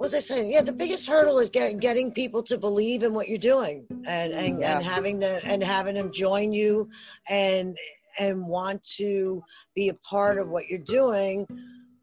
was 0.00 0.14
I 0.14 0.20
saying? 0.20 0.50
Yeah, 0.50 0.62
the 0.62 0.72
biggest 0.72 1.06
hurdle 1.06 1.38
is 1.38 1.50
get, 1.50 1.78
getting 1.78 2.10
people 2.10 2.42
to 2.44 2.56
believe 2.58 3.02
in 3.02 3.12
what 3.12 3.28
you're 3.28 3.38
doing 3.38 3.86
and 4.06 4.32
and, 4.32 4.60
Yeah. 4.60 4.76
and 4.76 4.84
having 4.84 5.18
the 5.18 5.44
and 5.44 5.62
having 5.62 5.94
them 5.94 6.10
join 6.12 6.52
you 6.52 6.88
and 7.28 7.76
and 8.18 8.46
want 8.46 8.82
to 8.96 9.42
be 9.74 9.90
a 9.90 9.94
part 9.94 10.38
of 10.38 10.48
what 10.48 10.68
you're 10.68 10.78
doing, 10.78 11.46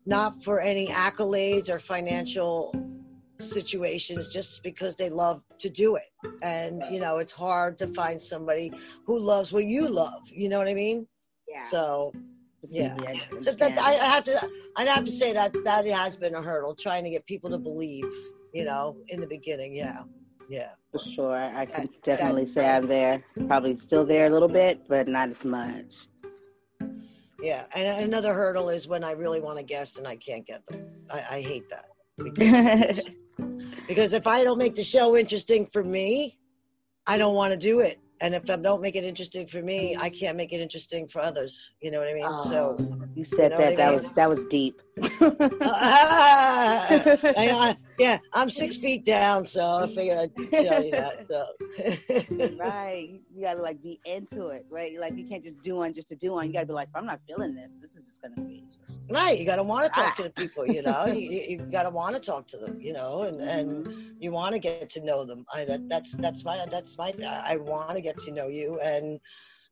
not 0.06 0.44
for 0.44 0.62
any 0.62 0.88
accolades 0.88 1.70
or 1.70 1.80
financial 1.80 2.74
situations, 3.40 4.28
just 4.28 4.64
because 4.64 4.96
they 4.96 5.10
love 5.10 5.42
to 5.60 5.70
do 5.70 5.96
it. 5.96 6.10
And 6.44 6.84
you 6.92 7.00
know, 7.00 7.18
it's 7.18 7.32
hard 7.32 7.78
to 7.80 7.88
find 7.88 8.22
somebody 8.22 8.72
who 9.06 9.20
loves 9.20 9.52
what 9.52 9.66
you 9.66 9.88
love. 9.88 10.22
You 10.32 10.50
know 10.50 10.60
what 10.60 10.68
I 10.68 10.74
mean? 10.76 11.08
Yeah. 11.48 11.64
So 11.64 12.14
yeah. 12.70 12.96
I 13.08 13.38
So 13.40 13.52
that. 13.54 13.78
I, 13.80 13.92
I 13.94 14.06
have 14.06 14.24
to, 14.26 14.50
I'd 14.78 14.88
have 14.88 15.04
to 15.06 15.12
say 15.12 15.34
that 15.34 15.54
that 15.64 15.86
has 15.88 16.16
been 16.18 16.36
a 16.36 16.42
hurdle 16.42 16.76
trying 16.76 17.04
to 17.04 17.10
get 17.10 17.26
people 17.26 17.50
to 17.52 17.58
believe, 17.58 18.06
you 18.54 18.66
know, 18.66 18.98
in 19.10 19.22
the 19.22 19.28
beginning. 19.28 19.76
Yeah, 19.76 20.04
yeah. 20.50 20.70
For 20.92 21.00
sure. 21.00 21.36
I 21.36 21.66
can 21.66 21.86
That- 21.86 22.04
definitely 22.04 22.44
that- 22.46 22.50
say 22.52 22.70
I'm 22.70 22.88
there. 22.88 23.24
Probably 23.48 23.76
still 23.78 24.06
there 24.06 24.28
a 24.28 24.30
little 24.30 24.48
bit, 24.50 24.88
but 24.88 25.08
not 25.08 25.30
as 25.30 25.44
much. 25.46 26.08
Yeah, 27.42 27.66
and 27.76 28.04
another 28.04 28.34
hurdle 28.34 28.70
is 28.70 28.88
when 28.88 29.04
I 29.04 29.12
really 29.12 29.40
want 29.40 29.60
a 29.60 29.64
guest 29.64 30.00
and 30.00 30.08
I 30.08 30.16
can't 30.16 30.46
get 30.46 30.66
them. 30.68 30.88
I, 31.12 31.18
I 31.38 31.42
hate 31.42 31.70
that 31.70 31.86
because, 32.18 33.10
because 33.88 34.14
if 34.14 34.26
I 34.26 34.44
don't 34.44 34.58
make 34.58 34.74
the 34.76 34.84
show 34.84 35.16
interesting 35.16 35.68
for 35.68 35.84
me, 35.84 36.40
I 37.06 37.18
don't 37.20 37.36
want 37.36 37.54
to 37.54 37.58
do 37.60 37.80
it. 37.80 38.00
And 38.20 38.34
if 38.34 38.50
I 38.50 38.56
don't 38.56 38.82
make 38.82 38.96
it 38.96 39.04
interesting 39.04 39.46
for 39.46 39.62
me, 39.62 39.96
I 39.96 40.10
can't 40.10 40.36
make 40.36 40.52
it 40.52 40.60
interesting 40.60 41.08
for 41.08 41.22
others. 41.22 41.70
You 41.82 41.92
know 41.92 42.00
what 42.00 42.08
I 42.08 42.14
mean? 42.14 42.24
So, 42.46 42.76
oh, 42.80 43.04
you 43.14 43.24
said 43.24 43.52
You 43.52 43.58
know 43.58 43.58
what 43.58 43.68
I 43.68 43.70
that. 43.70 43.78
That 43.78 43.90
mean? 43.90 43.98
was 44.00 44.10
that 44.10 44.30
was 44.30 44.46
deep. 44.46 44.82
I, 46.82 47.38
I- 47.38 47.78
yeah, 48.00 48.20
I'm 48.34 48.50
six 48.50 48.78
feet 48.84 49.06
down, 49.06 49.46
so 49.46 49.80
I 49.84 49.88
figured 49.88 50.18
I'd 50.18 50.36
tell 50.52 50.84
you 50.84 50.92
that. 50.92 51.26
So. 51.30 52.58
right. 52.58 53.20
You 53.34 53.42
gotta 53.42 53.62
like 53.62 53.82
be 53.82 54.00
into 54.06 54.48
it, 54.48 54.66
right? 54.70 55.00
Like 55.00 55.18
you 55.18 55.26
can't 55.28 55.44
just 55.44 55.62
do 55.62 55.76
one 55.76 55.94
just 55.94 56.08
to 56.10 56.16
do 56.16 56.32
one. 56.34 56.48
You 56.48 56.54
gotta 56.54 56.66
be 56.66 56.74
like, 56.74 56.90
I'm 56.96 57.06
not 57.06 57.20
feeling 57.28 57.56
this. 57.56 57.74
This 57.82 57.96
is 57.96 58.08
just 58.08 58.22
gonna 58.22 58.36
be 58.48 58.64
just 58.86 59.02
Right, 59.10 59.40
you 59.40 59.46
got 59.46 59.56
to 59.56 59.64
want 59.64 59.86
to 59.86 60.02
talk 60.02 60.16
to 60.18 60.24
the 60.24 60.30
ah. 60.30 60.42
people, 60.42 60.68
you 60.68 60.82
know. 60.82 61.06
you 61.06 61.16
you, 61.16 61.42
you 61.50 61.58
got 61.60 61.84
to 61.84 61.90
want 61.90 62.16
to 62.16 62.22
talk 62.22 62.46
to 62.48 62.58
them, 62.58 62.80
you 62.82 62.92
know, 62.92 63.24
and 63.24 63.40
and 63.40 63.86
mm-hmm. 63.86 64.02
you 64.20 64.32
want 64.32 64.54
to 64.54 64.60
get 64.60 64.90
to 64.92 65.02
know 65.02 65.24
them. 65.24 65.46
I 65.54 65.64
that, 65.66 65.88
that's 65.88 66.14
that's 66.16 66.44
my 66.44 66.66
that's 66.70 66.98
my 66.98 67.14
I 67.46 67.56
want 67.58 67.96
to 67.96 68.02
get 68.08 68.18
to 68.20 68.32
know 68.32 68.48
you, 68.48 68.80
and 68.80 69.20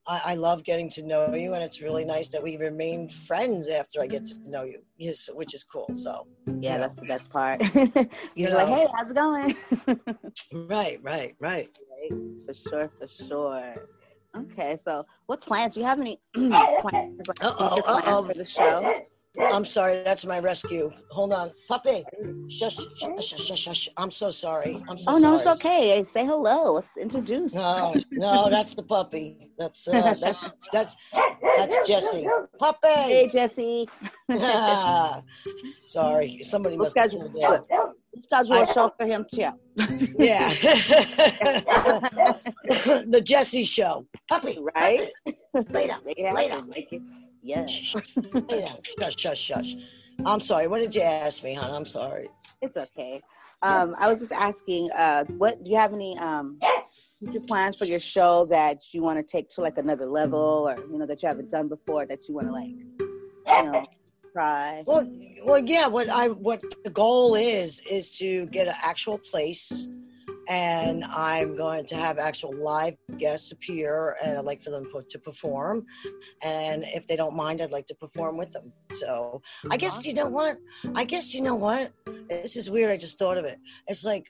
I, 0.08 0.22
I 0.32 0.36
love 0.36 0.64
getting 0.64 0.90
to 0.92 1.04
know 1.04 1.34
you, 1.34 1.54
and 1.54 1.64
it's 1.64 1.82
really 1.82 2.06
nice 2.06 2.30
that 2.30 2.44
we 2.44 2.58
remain 2.58 3.10
friends 3.10 3.68
after 3.68 4.02
I 4.02 4.08
get 4.08 4.26
to 4.28 4.36
know 4.46 4.64
you, 4.64 4.80
yes, 4.98 5.30
which 5.34 5.54
is 5.54 5.64
cool. 5.64 5.90
So 5.94 6.28
yeah, 6.62 6.78
that's 6.78 6.96
the 6.96 7.06
best 7.06 7.30
part. 7.30 7.62
You 7.74 8.10
You're 8.36 8.52
like, 8.52 8.68
know. 8.68 8.76
hey, 8.76 8.88
how's 8.96 9.10
it 9.12 9.16
going? 9.16 9.56
right, 10.70 11.00
right, 11.02 11.36
right. 11.40 11.70
Right, 11.92 12.14
for 12.46 12.54
sure, 12.54 12.92
for 13.00 13.08
sure. 13.08 13.74
Okay, 14.38 14.78
so 14.82 15.06
what 15.28 15.42
plans? 15.42 15.74
Do 15.74 15.80
you 15.80 15.86
have 15.86 16.00
any 16.00 16.20
oh, 16.38 16.78
plans, 16.82 17.28
like, 17.28 17.40
plans 17.40 18.28
for 18.28 18.34
the 18.34 18.46
show? 18.46 19.06
I'm 19.40 19.66
sorry, 19.66 20.04
that's 20.04 20.26
my 20.26 20.40
rescue. 20.40 20.92
Hold 21.12 21.34
on, 21.34 21.52
puppy. 21.68 22.04
Shush, 22.50 22.76
shush, 22.76 23.28
shush, 23.28 23.46
shush, 23.46 23.60
shush. 23.60 23.90
I'm 23.98 24.12
so 24.12 24.32
sorry. 24.32 24.84
I'm 24.88 24.98
so 24.98 25.12
sorry. 25.12 25.18
oh 25.18 25.20
sorry. 25.20 25.22
no, 25.22 25.36
it's 25.36 25.48
okay. 25.48 26.04
Say 26.04 26.26
hello. 26.26 26.74
Let's 26.74 26.98
introduce. 26.98 27.54
No, 27.54 27.96
no, 28.12 28.50
that's 28.50 28.76
the 28.76 28.84
puppy. 28.84 29.52
That's 29.58 29.88
uh, 29.88 30.14
that's 30.20 30.48
that's 30.72 30.96
that's 31.54 31.88
Jesse. 31.88 32.28
Puppy. 32.60 32.88
Hey 32.88 33.30
Jesse, 33.32 33.88
Sorry, 35.86 36.40
somebody 36.44 36.78
we'll 36.78 36.86
must 36.86 36.98
have 36.98 37.12
schedule, 37.12 37.30
pulled 37.30 37.44
out. 37.44 37.68
we'll 37.72 37.94
schedule 38.22 38.54
I- 38.54 38.64
a 38.64 38.74
show 38.74 38.92
for 38.98 39.06
him 39.06 39.26
too. 39.30 39.50
Yeah. 40.18 40.50
the 43.06 43.22
Jesse 43.24 43.66
Show. 43.66 44.08
Puppy. 44.28 44.58
Right? 44.76 45.10
puppy. 45.54 45.70
Lay 45.70 45.88
down. 45.88 46.02
Make 46.70 46.92
it 47.48 47.58
Lay 47.58 47.66
happen. 47.68 47.94
down. 47.94 48.04
Make 48.32 48.50
it. 48.50 48.52
Yeah, 48.52 48.52
Shh, 48.52 48.52
Lay 48.52 48.62
down. 48.66 48.78
Shush, 48.84 49.16
shush, 49.18 49.40
shush. 49.40 49.76
I'm 50.26 50.42
sorry. 50.42 50.68
What 50.68 50.80
did 50.80 50.96
you 50.96 51.02
ask 51.02 51.44
me, 51.44 51.54
hon? 51.54 51.72
I'm 51.72 51.86
sorry. 51.86 52.30
it's 52.62 52.78
okay. 52.78 53.22
Um, 53.62 53.96
I 53.98 54.08
was 54.08 54.20
just 54.20 54.32
asking, 54.32 54.92
uh, 54.92 55.26
what 55.38 55.64
do 55.64 55.70
you 55.70 55.78
have 55.78 55.94
any 55.94 56.18
um 56.20 56.60
future 57.20 57.40
plans 57.42 57.76
for 57.76 57.86
your 57.86 58.00
show 58.00 58.46
that 58.46 58.82
you 58.92 59.02
want 59.02 59.18
to 59.18 59.24
take 59.24 59.50
to 59.50 59.62
like 59.62 59.78
another 59.78 60.06
level, 60.06 60.68
or 60.70 60.78
you 60.92 60.98
know 60.98 61.06
that 61.06 61.22
you 61.22 61.28
haven't 61.28 61.50
done 61.50 61.68
before 61.68 62.06
that 62.06 62.28
you 62.28 62.36
want 62.36 62.48
to 62.48 62.54
like, 62.54 62.70
you 62.70 63.72
know, 63.72 63.86
try? 64.34 64.84
Well, 64.86 65.08
well, 65.44 65.64
yeah. 65.66 65.88
What 65.88 66.10
I 66.10 66.28
what 66.30 66.62
the 66.84 66.90
goal 66.90 67.36
is 67.36 67.82
is 67.90 68.18
to 68.18 68.46
get 68.48 68.68
an 68.68 68.76
actual 68.84 69.18
place, 69.18 69.88
and 70.48 71.04
I'm 71.04 71.56
going 71.56 71.86
to 71.88 71.96
have 71.96 72.18
actual 72.18 72.56
live 72.56 72.96
guests 73.18 73.52
appear, 73.52 74.16
and 74.24 74.38
I'd 74.38 74.46
like 74.46 74.62
for 74.62 74.70
them 74.70 74.86
to 75.10 75.20
perform, 75.20 75.86
and 76.44 76.84
if 76.84 77.08
they 77.08 77.16
don't 77.16 77.36
mind, 77.36 77.62
I'd 77.62 77.72
like 77.72 77.88
to 77.88 77.96
perform 77.96 78.38
with 78.38 78.52
them. 78.52 78.72
So 78.92 79.42
I 79.70 79.78
guess 79.78 80.06
you 80.06 80.14
know 80.14 80.30
what? 80.30 80.58
I 80.96 81.04
guess 81.04 81.34
you 81.34 81.42
know 81.42 81.56
what? 81.56 81.92
This 82.30 82.56
is 82.56 82.70
weird. 82.70 82.92
I 82.92 82.98
just 82.98 83.18
thought 83.18 83.38
of 83.38 83.46
it. 83.46 83.60
It's 83.88 84.04
like 84.04 84.28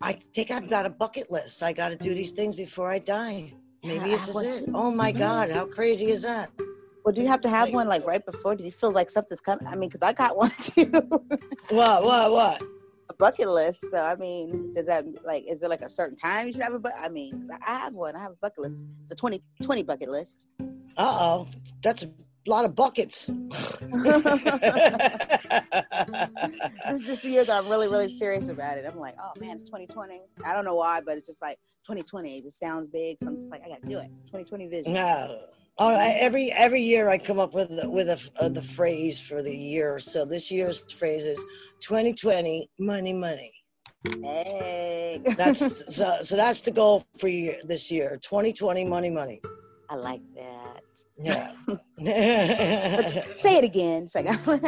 I 0.00 0.14
think 0.34 0.50
I've 0.50 0.68
got 0.68 0.86
a 0.86 0.90
bucket 0.90 1.30
list. 1.30 1.62
I 1.62 1.72
got 1.72 1.90
to 1.90 1.96
do 1.96 2.14
these 2.14 2.32
things 2.32 2.56
before 2.56 2.90
I 2.90 2.98
die. 2.98 3.52
Maybe 3.84 4.10
Yeah, 4.10 4.16
this 4.16 4.28
is 4.28 4.58
it. 4.58 4.70
Oh 4.74 4.90
my 4.90 5.10
mm-hmm. 5.10 5.18
God! 5.20 5.50
How 5.50 5.64
crazy 5.66 6.06
is 6.06 6.22
that? 6.22 6.50
Well, 7.04 7.12
do 7.12 7.20
you 7.20 7.28
have 7.28 7.40
to 7.40 7.48
have 7.48 7.68
Like- 7.68 7.74
one 7.74 7.88
like 7.88 8.06
right 8.06 8.24
before? 8.24 8.54
Do 8.54 8.64
you 8.64 8.72
feel 8.72 8.92
like 8.92 9.10
something's 9.10 9.40
coming? 9.40 9.66
I 9.66 9.74
mean, 9.74 9.88
because 9.88 10.02
I 10.02 10.12
got 10.12 10.36
one 10.36 10.50
too, 10.62 10.90
What? 11.70 12.04
What? 12.04 12.32
What? 12.32 12.62
A 13.08 13.14
bucket 13.14 13.48
list. 13.48 13.84
So 13.90 13.98
I 13.98 14.14
mean, 14.16 14.74
does 14.74 14.86
that 14.86 15.04
like 15.24 15.44
is 15.48 15.60
there 15.60 15.68
like 15.68 15.82
a 15.82 15.88
certain 15.88 16.16
time 16.16 16.46
you 16.46 16.52
should 16.52 16.62
have 16.62 16.74
a 16.74 16.78
bucket? 16.78 16.98
I 17.00 17.08
mean, 17.08 17.48
I 17.66 17.78
have 17.78 17.94
one. 17.94 18.16
I 18.16 18.20
have 18.20 18.32
a 18.32 18.36
bucket 18.40 18.60
list. 18.60 18.76
It's 19.02 19.12
a 19.12 19.16
20, 19.16 19.42
20 19.62 19.82
bucket 19.82 20.08
list. 20.08 20.46
Uh 20.96 21.18
oh, 21.20 21.48
that's 21.82 22.02
a 22.04 22.10
lot 22.46 22.64
of 22.64 22.74
buckets. 22.74 23.26
this 23.26 23.36
is 26.92 27.02
just 27.06 27.22
the 27.22 27.28
year 27.30 27.44
that 27.44 27.56
I'm 27.56 27.68
really, 27.68 27.88
really 27.88 28.08
serious 28.08 28.48
about 28.48 28.78
it. 28.78 28.84
I'm 28.86 28.98
like, 28.98 29.14
oh 29.22 29.32
man, 29.38 29.56
it's 29.56 29.64
2020. 29.64 30.22
I 30.44 30.52
don't 30.52 30.64
know 30.64 30.74
why, 30.74 31.00
but 31.00 31.16
it's 31.16 31.26
just 31.26 31.40
like 31.40 31.58
2020. 31.86 32.38
It 32.38 32.44
just 32.44 32.58
sounds 32.58 32.88
big. 32.88 33.18
So 33.22 33.28
I'm 33.28 33.36
just 33.36 33.48
like, 33.48 33.62
I 33.64 33.68
gotta 33.68 33.86
do 33.86 33.98
it. 33.98 34.08
2020 34.26 34.66
vision. 34.68 34.92
no. 34.94 35.40
Oh, 35.78 35.88
I, 35.88 36.16
every 36.18 36.52
every 36.52 36.82
year 36.82 37.08
I 37.08 37.16
come 37.16 37.38
up 37.38 37.54
with 37.54 37.70
with 37.84 38.08
a, 38.08 38.30
uh, 38.38 38.48
the 38.48 38.62
phrase 38.62 39.18
for 39.18 39.42
the 39.42 39.56
year. 39.56 39.98
So 39.98 40.24
this 40.24 40.50
year's 40.50 40.80
phrase 40.92 41.24
is 41.24 41.42
2020 41.80 42.70
money 42.78 43.12
money. 43.12 43.52
Hey, 44.22 45.20
That's 45.36 45.94
so, 45.96 46.16
so 46.22 46.36
that's 46.36 46.60
the 46.60 46.72
goal 46.72 47.04
for 47.18 47.28
year, 47.28 47.58
this 47.64 47.90
year. 47.90 48.18
2020 48.22 48.84
money 48.84 49.10
money. 49.10 49.40
I 49.88 49.94
like 49.96 50.22
that. 50.34 50.82
Yeah. 51.18 51.52
Say 53.36 53.58
it 53.58 53.64
again. 53.64 54.08
Oh, 54.14 54.58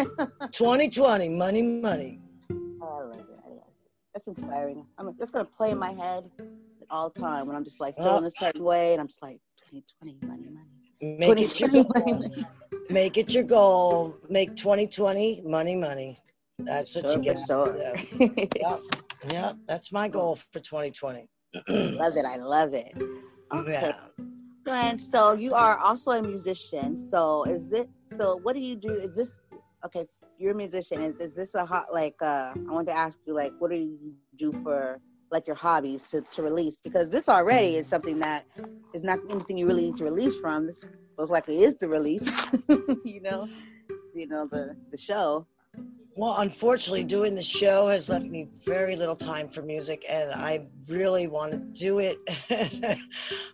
2020 0.53 1.29
money 1.31 1.63
money. 1.63 2.21
I 2.51 2.85
love 2.85 3.19
it. 3.19 3.41
I 3.45 3.49
love 3.49 3.59
it. 3.59 3.91
That's 4.15 4.29
inspiring. 4.29 4.87
I'm 4.99 5.15
that's 5.19 5.31
gonna 5.31 5.45
play 5.45 5.71
in 5.71 5.79
my 5.79 5.93
head 5.93 6.31
all 6.91 7.11
the 7.11 7.21
time 7.21 7.47
when 7.47 7.57
I'm 7.57 7.65
just 7.65 7.81
like 7.81 7.97
feeling 7.97 8.25
a 8.25 8.31
certain 8.31 8.63
way, 8.63 8.93
and 8.93 9.01
I'm 9.01 9.09
just 9.09 9.23
like 9.23 9.41
2020 9.71 10.19
money, 10.27 10.43
money. 10.45 10.54
Make 11.05 11.41
it 11.41 11.61
your 11.61 11.69
goal. 11.71 11.93
money. 11.95 12.47
Make 12.91 13.17
it 13.19 13.33
your 13.35 13.43
goal. 13.45 14.17
Make 14.29 14.57
2020 14.57 15.43
money 15.45 15.77
money. 15.77 16.19
That's 16.59 16.95
what 16.95 17.05
Sure, 17.05 17.17
you 17.17 17.23
get. 17.23 17.39
sure. 17.47 17.77
Yeah. 17.79 18.37
Yep. 18.61 18.81
Yep. 19.31 19.57
That's 19.67 19.93
my 19.93 20.09
goal 20.09 20.37
for 20.37 20.61
2020. 20.61 21.29
love 21.69 22.17
it. 22.17 22.25
I 22.25 22.37
love 22.37 22.75
it. 22.75 22.95
Okay. 23.53 23.73
Yeah. 23.73 23.95
And 24.67 25.01
so 25.01 25.33
you 25.33 25.55
are 25.55 25.79
also 25.79 26.13
a 26.13 26.23
musician. 26.23 26.99
So 26.99 27.45
is 27.45 27.73
it? 27.73 27.89
So 28.17 28.37
what 28.43 28.55
do 28.55 28.61
you 28.61 28.77
do? 28.77 28.93
Is 28.95 29.15
this 29.15 29.43
okay? 29.85 30.07
You're 30.39 30.53
a 30.53 30.57
musician. 30.57 31.01
Is, 31.03 31.17
is 31.21 31.35
this 31.35 31.55
a 31.55 31.65
hot 31.65 31.93
like? 31.93 32.17
uh 32.23 32.53
I 32.69 32.73
want 32.73 32.87
to 32.89 32.95
ask 32.95 33.19
you 33.27 33.35
like, 33.35 33.53
what 33.59 33.71
do 33.71 33.77
you 33.77 34.15
do 34.37 34.53
for 34.63 35.01
like 35.31 35.47
your 35.47 35.57
hobbies 35.57 36.05
to 36.11 36.21
to 36.21 36.43
release? 36.43 36.81
Because 36.83 37.11
this 37.11 37.29
already 37.29 37.77
is 37.77 37.87
something 37.87 38.19
that 38.21 38.45
is 38.93 39.03
not 39.03 39.19
anything 39.31 39.57
you 39.57 39.67
really 39.67 39.83
need 39.83 39.97
to 39.99 40.05
release 40.05 40.37
from. 40.37 40.67
This 40.67 40.85
most 41.19 41.31
likely 41.31 41.63
is 41.65 41.75
the 41.77 41.89
release. 41.89 42.31
you 43.05 43.21
know, 43.21 43.49
you 44.15 44.27
know 44.27 44.49
the 44.51 44.77
the 44.91 44.99
show. 44.99 45.47
Well, 46.17 46.37
unfortunately, 46.39 47.03
doing 47.03 47.35
the 47.35 47.43
show 47.43 47.89
has 47.89 48.09
left 48.09 48.27
me 48.27 48.49
very 48.65 48.95
little 48.95 49.17
time 49.17 49.49
for 49.49 49.63
music, 49.63 50.05
and 50.09 50.31
I 50.31 50.69
really 50.89 51.27
want 51.27 51.53
to 51.53 51.59
do 51.59 51.99
it. 51.99 52.19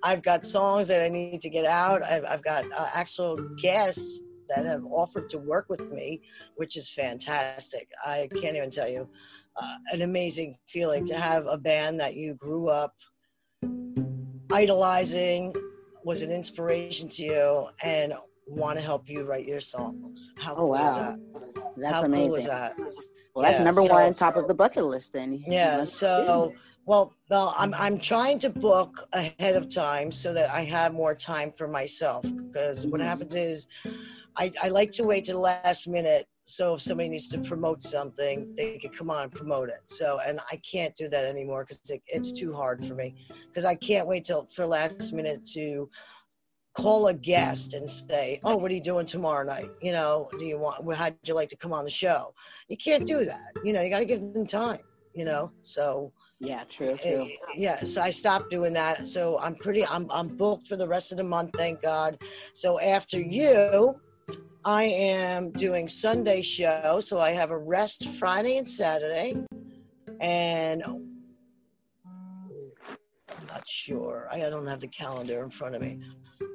I've 0.02 0.22
got 0.22 0.44
songs 0.44 0.88
that 0.88 1.02
I 1.02 1.08
need 1.08 1.40
to 1.40 1.48
get 1.48 1.64
out. 1.64 2.02
I've, 2.02 2.24
I've 2.26 2.44
got 2.44 2.64
uh, 2.76 2.88
actual 2.92 3.36
guests 3.62 4.20
that 4.50 4.66
have 4.66 4.84
offered 4.84 5.30
to 5.30 5.38
work 5.38 5.66
with 5.70 5.90
me, 5.90 6.20
which 6.56 6.76
is 6.76 6.90
fantastic. 6.90 7.88
I 8.04 8.28
can't 8.42 8.56
even 8.56 8.70
tell 8.70 8.90
you. 8.90 9.08
Uh, 9.56 9.74
an 9.92 10.02
amazing 10.02 10.56
feeling 10.68 11.04
to 11.06 11.14
have 11.14 11.46
a 11.46 11.58
band 11.58 11.98
that 12.00 12.14
you 12.14 12.34
grew 12.34 12.68
up 12.68 12.94
idolizing, 14.52 15.54
was 16.04 16.22
an 16.22 16.30
inspiration 16.30 17.08
to 17.08 17.22
you, 17.24 17.66
and 17.82 18.14
want 18.46 18.78
to 18.78 18.84
help 18.84 19.08
you 19.08 19.24
write 19.24 19.46
your 19.46 19.60
songs. 19.60 20.32
How 20.38 20.52
Oh 20.52 20.56
cool 20.56 20.74
is 20.74 20.80
wow, 20.80 20.96
that? 20.96 21.18
that's 21.76 21.94
How 21.94 22.04
amazing. 22.04 22.26
cool 22.28 22.34
is 22.36 22.46
that? 22.46 22.76
Well, 23.34 23.44
that's 23.44 23.58
Yeah, 23.58 23.64
number 23.64 23.82
so- 23.82 23.92
one, 23.92 24.14
top 24.14 24.36
of 24.36 24.48
the 24.48 24.54
bucket 24.54 24.84
list. 24.84 25.12
Then 25.12 25.42
Yeah. 25.46 25.84
So, 25.84 26.52
well, 26.86 27.14
well, 27.28 27.54
I'm 27.56 27.74
I'm 27.74 27.98
trying 27.98 28.38
to 28.40 28.50
book 28.50 29.06
ahead 29.12 29.56
of 29.56 29.68
time 29.68 30.10
so 30.10 30.32
that 30.32 30.50
I 30.50 30.62
have 30.62 30.94
more 30.94 31.14
time 31.14 31.52
for 31.52 31.68
myself. 31.68 32.24
Because 32.24 32.86
what 32.86 33.00
Mhm. 33.00 33.04
happens 33.04 33.34
is, 33.36 33.66
I 34.36 34.52
I 34.62 34.68
like 34.70 34.90
to 34.92 35.04
wait 35.04 35.24
to 35.24 35.32
the 35.32 35.38
last 35.38 35.86
minute. 35.86 36.26
So 36.50 36.74
if 36.74 36.82
somebody 36.82 37.08
needs 37.08 37.28
to 37.28 37.38
promote 37.38 37.82
something, 37.82 38.54
they 38.56 38.78
can 38.78 38.90
come 38.92 39.10
on 39.10 39.24
and 39.24 39.32
promote 39.32 39.68
it. 39.68 39.82
So, 39.86 40.20
and 40.26 40.40
I 40.50 40.56
can't 40.56 40.94
do 40.96 41.08
that 41.08 41.24
anymore 41.24 41.64
because 41.64 41.80
it, 41.90 42.02
it's 42.06 42.32
too 42.32 42.52
hard 42.52 42.84
for 42.84 42.94
me. 42.94 43.14
Because 43.48 43.64
I 43.64 43.74
can't 43.74 44.08
wait 44.08 44.24
till 44.24 44.46
for 44.46 44.66
last 44.66 45.12
minute 45.12 45.44
to 45.54 45.88
call 46.74 47.08
a 47.08 47.14
guest 47.14 47.74
and 47.74 47.88
say, 47.88 48.40
"Oh, 48.44 48.56
what 48.56 48.70
are 48.70 48.74
you 48.74 48.82
doing 48.82 49.06
tomorrow 49.06 49.44
night? 49.44 49.70
You 49.80 49.92
know, 49.92 50.28
do 50.38 50.44
you 50.44 50.58
want? 50.58 50.96
How'd 50.96 51.16
you 51.24 51.34
like 51.34 51.48
to 51.50 51.56
come 51.56 51.72
on 51.72 51.84
the 51.84 51.90
show?" 51.90 52.34
You 52.68 52.76
can't 52.76 53.06
do 53.06 53.24
that. 53.24 53.52
You 53.64 53.72
know, 53.72 53.82
you 53.82 53.90
got 53.90 54.00
to 54.00 54.04
give 54.04 54.20
them 54.20 54.46
time. 54.46 54.80
You 55.14 55.24
know, 55.24 55.50
so 55.62 56.12
yeah, 56.38 56.64
true, 56.64 56.96
eh, 57.02 57.14
true. 57.14 57.28
yeah. 57.56 57.82
So 57.84 58.00
I 58.00 58.10
stopped 58.10 58.50
doing 58.50 58.72
that. 58.74 59.06
So 59.06 59.38
I'm 59.38 59.54
pretty. 59.56 59.84
I'm 59.86 60.06
I'm 60.10 60.28
booked 60.28 60.68
for 60.68 60.76
the 60.76 60.86
rest 60.88 61.12
of 61.12 61.18
the 61.18 61.24
month. 61.24 61.50
Thank 61.56 61.82
God. 61.82 62.18
So 62.54 62.80
after 62.80 63.18
you. 63.20 64.00
I 64.64 64.84
am 64.84 65.52
doing 65.52 65.88
Sunday 65.88 66.42
show, 66.42 67.00
so 67.00 67.18
I 67.18 67.30
have 67.30 67.50
a 67.50 67.56
rest 67.56 68.06
Friday 68.10 68.58
and 68.58 68.68
Saturday, 68.68 69.42
and 70.20 70.82
I'm 70.82 71.22
not 73.46 73.66
sure. 73.66 74.28
I 74.30 74.38
don't 74.38 74.66
have 74.66 74.80
the 74.80 74.88
calendar 74.88 75.42
in 75.42 75.50
front 75.50 75.76
of 75.76 75.80
me, 75.80 76.00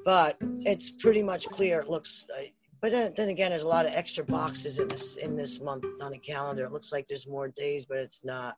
but 0.04 0.38
it's 0.42 0.92
pretty 0.92 1.24
much 1.24 1.48
clear. 1.48 1.80
It 1.80 1.90
looks. 1.90 2.28
Uh, 2.38 2.44
but 2.80 2.92
then, 2.92 3.13
then 3.16 3.30
again, 3.30 3.50
there's 3.50 3.63
a 3.63 3.68
lot 3.68 3.88
of 3.88 3.94
extra 3.96 4.24
boxes 4.24 4.80
in 4.80 4.88
this 4.88 5.16
in 5.16 5.36
this 5.36 5.60
month 5.60 5.86
on 6.00 6.12
the 6.12 6.19
calendar. 6.19 6.66
It 6.66 6.72
looks 6.72 6.92
like 6.92 7.07
there's 7.07 7.28
more 7.28 7.48
days, 7.48 7.88
but 7.88 7.98
it's 7.98 8.22
not. 8.24 8.56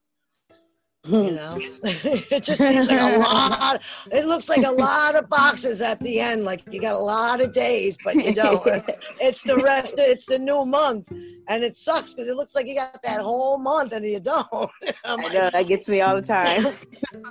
You 1.07 1.31
know, 1.31 1.57
it 1.83 2.44
just 2.44 2.62
seems 2.62 2.88
like 2.88 3.00
a 3.00 3.18
lot. 3.18 3.81
It 4.12 4.25
looks 4.25 4.50
like 4.50 4.65
a 4.65 4.71
lot 4.71 5.15
of 5.15 5.30
boxes 5.30 5.81
at 5.81 6.00
the 6.00 6.19
end. 6.19 6.44
Like 6.44 6.62
you 6.69 6.81
got 6.81 6.95
a 6.95 7.00
lot 7.00 7.39
of 7.39 7.54
days, 7.54 7.98
but 8.04 8.15
you 8.15 8.33
don't. 8.33 8.62
it's 9.21 9.44
the 9.44 9.57
rest. 9.57 9.95
It's 9.98 10.25
the 10.25 10.38
new 10.38 10.65
month, 10.65 11.09
and 11.48 11.63
it 11.63 11.77
sucks 11.77 12.13
because 12.13 12.30
it 12.30 12.36
looks 12.36 12.56
like 12.56 12.68
you 12.68 12.75
got 12.75 13.01
that 13.04 13.21
whole 13.21 13.57
month 13.57 13.94
and 13.94 14.04
you 14.06 14.19
don't. 14.19 14.48
I'm 14.51 14.69
I 15.06 15.15
like, 15.15 15.33
know 15.33 15.50
that 15.50 15.68
gets 15.68 15.88
me 15.88 16.01
all 16.01 16.15
the 16.15 16.21
time. 16.21 16.74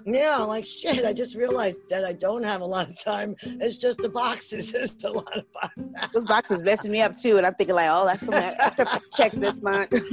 yeah, 0.06 0.38
I'm 0.40 0.48
like 0.48 0.66
shit. 0.66 1.04
I 1.04 1.12
just 1.12 1.34
realized 1.34 1.78
that 1.90 2.04
I 2.04 2.14
don't 2.14 2.44
have 2.44 2.62
a 2.62 2.66
lot 2.66 2.88
of 2.88 2.98
time. 2.98 3.36
It's 3.42 3.76
just 3.76 3.98
the 3.98 4.08
boxes. 4.08 4.72
It's 4.74 5.04
a 5.04 5.10
lot 5.10 5.36
of 5.36 5.44
boxes. 5.52 5.90
Those 6.14 6.24
boxes 6.24 6.62
messing 6.62 6.92
me 6.92 7.02
up 7.02 7.18
too, 7.18 7.36
and 7.36 7.46
I'm 7.46 7.54
thinking 7.54 7.74
like, 7.74 7.90
oh, 7.90 8.06
that's 8.06 8.24
some 8.24 8.34
extra 8.34 9.00
checks 9.12 9.36
this 9.36 9.60
month. 9.60 9.92
Like, 9.92 10.06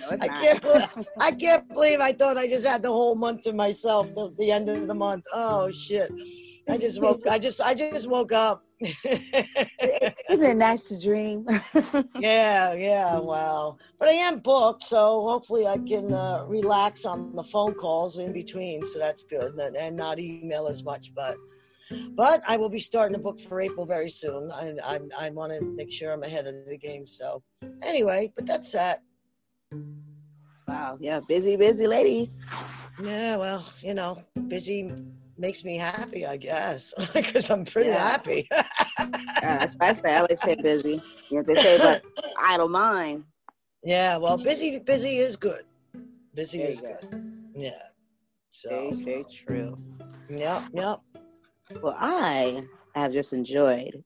no, 0.00 0.16
I 0.20 0.28
can't 0.28 0.62
believe 0.62 0.99
I 1.20 1.32
can't 1.32 1.68
believe 1.68 2.00
I 2.00 2.12
thought 2.12 2.36
I 2.36 2.48
just 2.48 2.66
had 2.66 2.82
the 2.82 2.90
whole 2.90 3.14
month 3.14 3.42
to 3.42 3.52
myself. 3.52 4.14
The, 4.14 4.34
the 4.38 4.50
end 4.50 4.68
of 4.68 4.86
the 4.86 4.94
month. 4.94 5.24
Oh 5.32 5.70
shit! 5.70 6.10
I 6.68 6.76
just 6.76 7.00
woke. 7.00 7.26
I 7.26 7.38
just 7.38 7.60
I 7.60 7.74
just 7.74 8.08
woke 8.08 8.32
up. 8.32 8.64
Isn't 8.80 10.14
it 10.30 10.56
nice 10.56 10.88
to 10.88 11.00
dream? 11.00 11.46
yeah, 12.18 12.72
yeah. 12.74 13.18
Wow. 13.18 13.78
But 13.98 14.08
I 14.08 14.12
am 14.12 14.38
booked, 14.38 14.84
so 14.84 15.22
hopefully 15.22 15.66
I 15.66 15.78
can 15.78 16.12
uh, 16.12 16.44
relax 16.48 17.04
on 17.04 17.34
the 17.34 17.44
phone 17.44 17.74
calls 17.74 18.18
in 18.18 18.32
between. 18.32 18.84
So 18.84 18.98
that's 18.98 19.22
good, 19.22 19.54
and, 19.54 19.76
and 19.76 19.96
not 19.96 20.18
email 20.18 20.66
as 20.68 20.84
much. 20.84 21.12
But 21.14 21.36
but 22.14 22.42
I 22.46 22.56
will 22.56 22.70
be 22.70 22.78
starting 22.78 23.14
to 23.14 23.22
book 23.22 23.40
for 23.40 23.60
April 23.60 23.86
very 23.86 24.10
soon. 24.10 24.50
I 24.52 24.74
I, 24.84 25.00
I 25.18 25.30
want 25.30 25.52
to 25.52 25.60
make 25.60 25.92
sure 25.92 26.12
I'm 26.12 26.22
ahead 26.22 26.46
of 26.46 26.54
the 26.66 26.78
game. 26.78 27.06
So 27.06 27.42
anyway, 27.82 28.32
but 28.36 28.46
that's 28.46 28.72
that. 28.72 29.00
Wow, 30.70 30.96
yeah, 31.00 31.20
busy, 31.20 31.56
busy 31.56 31.86
lady. 31.86 32.30
Yeah, 32.98 33.36
well, 33.36 33.64
you 33.80 33.94
know, 33.94 34.18
busy 34.48 34.92
makes 35.38 35.64
me 35.64 35.76
happy, 35.76 36.26
I 36.26 36.36
guess, 36.36 36.94
because 37.14 37.50
I'm 37.50 37.64
pretty 37.64 37.90
Yeah. 37.90 38.06
happy. 38.06 38.48
Yeah, 39.42 39.60
that's 39.60 39.74
what 39.78 39.88
I 39.90 39.92
say. 39.94 40.14
I 40.16 40.20
like 40.20 40.30
to 40.30 40.36
say 40.36 40.54
busy. 40.56 41.00
You 41.30 41.38
know, 41.38 41.44
they 41.46 41.56
say, 41.56 41.78
but 41.78 42.02
I 42.44 42.58
don't 42.58 42.70
mind. 42.72 43.24
yeah, 43.82 44.18
well, 44.18 44.36
busy, 44.36 44.78
busy 44.78 45.16
is 45.18 45.36
good. 45.36 45.64
Busy 46.34 46.58
There 46.58 46.68
is 46.68 46.80
go. 46.82 46.98
good. 47.00 47.22
Yeah. 47.54 47.70
So, 48.52 48.68
Very, 48.68 48.92
very 49.04 49.24
true. 49.32 49.78
yep, 50.28 50.64
yep. 50.74 51.00
Well, 51.82 51.96
I 51.98 52.64
have 52.94 53.12
just 53.12 53.32
enjoyed 53.32 54.02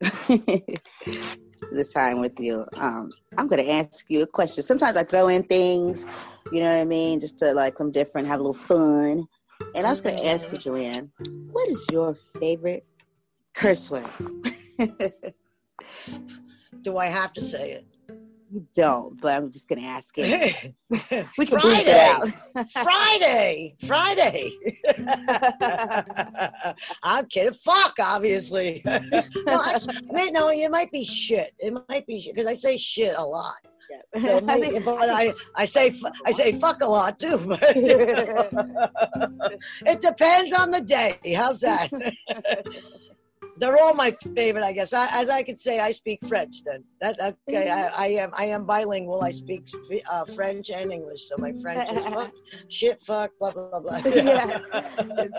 this 1.73 1.93
time 1.93 2.21
with 2.21 2.39
you. 2.39 2.67
Um, 2.77 3.11
I'm 3.37 3.49
going 3.49 3.65
to 3.65 3.71
ask 3.71 4.05
you 4.09 4.23
a 4.23 4.27
question. 4.27 4.63
Sometimes 4.63 4.97
I 4.97 5.05
throw 5.05 5.29
in 5.29 5.43
things, 5.45 6.05
you 6.53 6.61
know 6.61 6.71
what 6.71 6.81
I 6.81 6.85
mean, 6.85 7.21
just 7.21 7.39
to 7.39 7.53
like 7.53 7.79
some 7.79 7.91
different, 7.93 8.29
have 8.29 8.41
a 8.41 8.43
little 8.43 8.55
fun. 8.55 9.27
And 9.75 9.87
I 9.87 9.91
was 9.91 10.01
going 10.01 10.17
to 10.17 10.27
ask 10.27 10.51
you, 10.51 10.59
Joanne, 10.59 11.11
what 11.51 11.69
is 11.69 11.85
your 11.91 12.15
favorite 12.41 12.87
curse 13.55 13.91
word? 13.91 14.09
Do 16.83 16.99
I 16.99 17.07
have 17.07 17.33
to 17.35 17.41
say 17.41 17.73
it? 17.73 17.87
You 18.55 18.67
don't, 18.75 19.21
but 19.21 19.35
I'm 19.35 19.51
just 19.51 19.69
going 19.69 19.81
to 19.83 19.89
ask 19.89 20.15
it. 20.17 20.75
We 21.37 21.47
can 21.47 21.59
bleep 21.59 21.87
it 21.87 21.89
out. 21.89 22.29
Friday. 22.71 23.75
Friday. 23.85 24.53
I'm 27.03 27.27
kidding. 27.27 27.53
Fuck, 27.53 27.97
obviously. 28.01 28.81
no, 28.85 29.63
actually, 29.67 29.97
may- 30.13 30.31
no, 30.31 30.51
it 30.51 30.71
might 30.71 30.93
be 30.93 31.05
shit. 31.05 31.53
It 31.59 31.75
might 31.89 32.07
be 32.07 32.31
because 32.33 32.47
I 32.47 32.55
say 32.55 32.77
shit 32.77 33.15
a 33.17 33.25
lot. 33.25 33.57
So 34.21 34.41
I 34.49 34.61
think- 34.61 34.85
but 34.85 35.11
I, 35.11 35.33
I 35.57 35.65
say 35.65 36.01
I 36.25 36.31
say 36.31 36.53
fuck 36.61 36.81
a 36.83 36.87
lot 36.87 37.19
too. 37.19 37.39
But 37.39 37.61
it 37.77 38.51
depends 40.01 40.55
on 40.55 40.71
the 40.71 40.81
day. 40.81 41.19
How's 41.37 41.59
that? 41.61 41.91
They're 43.57 43.79
all 43.81 43.95
my 43.95 44.11
favorite, 44.35 44.65
I 44.65 44.73
guess. 44.73 44.93
I, 44.93 45.09
as 45.13 45.31
I 45.31 45.43
could 45.43 45.61
say, 45.61 45.81
I 45.81 45.91
speak 45.93 46.19
French. 46.27 46.63
Then 46.65 46.85
that 47.01 47.17
okay. 47.49 47.71
I, 47.71 47.89
I 47.97 48.07
am 48.09 48.31
I 48.35 48.45
am 48.47 48.65
bilingual. 48.65 49.23
I 49.23 49.31
speak 49.31 49.69
uh, 50.11 50.25
French 50.25 50.71
and 50.71 50.93
English. 50.93 51.29
So 51.29 51.37
my 51.39 51.53
French 51.63 51.91
is 51.93 52.05
fuck, 52.15 52.33
shit, 52.69 53.01
fuck, 53.01 53.31
blah 53.39 53.53
blah 53.53 53.81
blah. 53.81 53.99
yeah, 54.07 54.59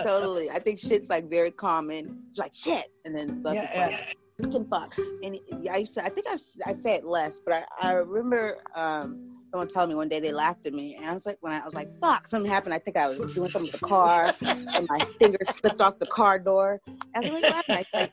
totally. 0.03 0.49
I 0.49 0.59
think 0.59 0.79
shit's 0.79 1.09
like 1.09 1.29
very 1.29 1.51
common. 1.51 2.23
It's 2.31 2.39
like 2.39 2.53
shit, 2.53 2.87
and 3.03 3.15
then 3.15 3.41
fuck, 3.43 3.55
Yeah, 3.55 3.67
fuck, 3.67 3.91
yeah. 3.91 4.43
fucking 4.43 4.67
fuck. 4.67 4.97
And 5.23 5.39
I 5.69 5.77
used 5.77 5.93
to, 5.95 6.05
I 6.05 6.09
think 6.09 6.27
I, 6.29 6.37
I 6.65 6.73
say 6.73 6.95
it 6.95 7.05
less, 7.05 7.41
but 7.45 7.65
I, 7.81 7.89
I 7.89 7.91
remember 7.93 8.59
um, 8.75 9.34
someone 9.55 9.69
telling 9.69 9.87
me 9.87 9.95
one 9.95 10.09
day 10.09 10.19
they 10.19 10.27
mm-hmm. 10.27 10.35
laughed 10.35 10.65
at 10.67 10.73
me, 10.73 10.95
and 10.95 11.05
I 11.05 11.13
was 11.13 11.25
like, 11.25 11.37
when 11.39 11.53
I 11.53 11.63
was 11.63 11.73
like, 11.73 11.87
mm-hmm. 11.87 12.01
fuck, 12.01 12.27
something 12.27 12.51
happened. 12.51 12.73
I 12.73 12.79
think 12.79 12.97
I 12.97 13.07
was 13.07 13.19
doing 13.33 13.49
something 13.49 13.71
with 13.71 13.79
the 13.79 13.87
car, 13.87 14.33
and 14.41 14.85
my 14.89 14.99
fingers 15.17 15.47
slipped 15.47 15.79
off 15.79 15.97
the 15.97 16.07
car 16.07 16.37
door. 16.39 16.81
And 17.13 17.25
I 17.25 17.29
was 17.29 17.41
like, 17.41 17.69
I 17.69 17.85
said, 17.89 18.11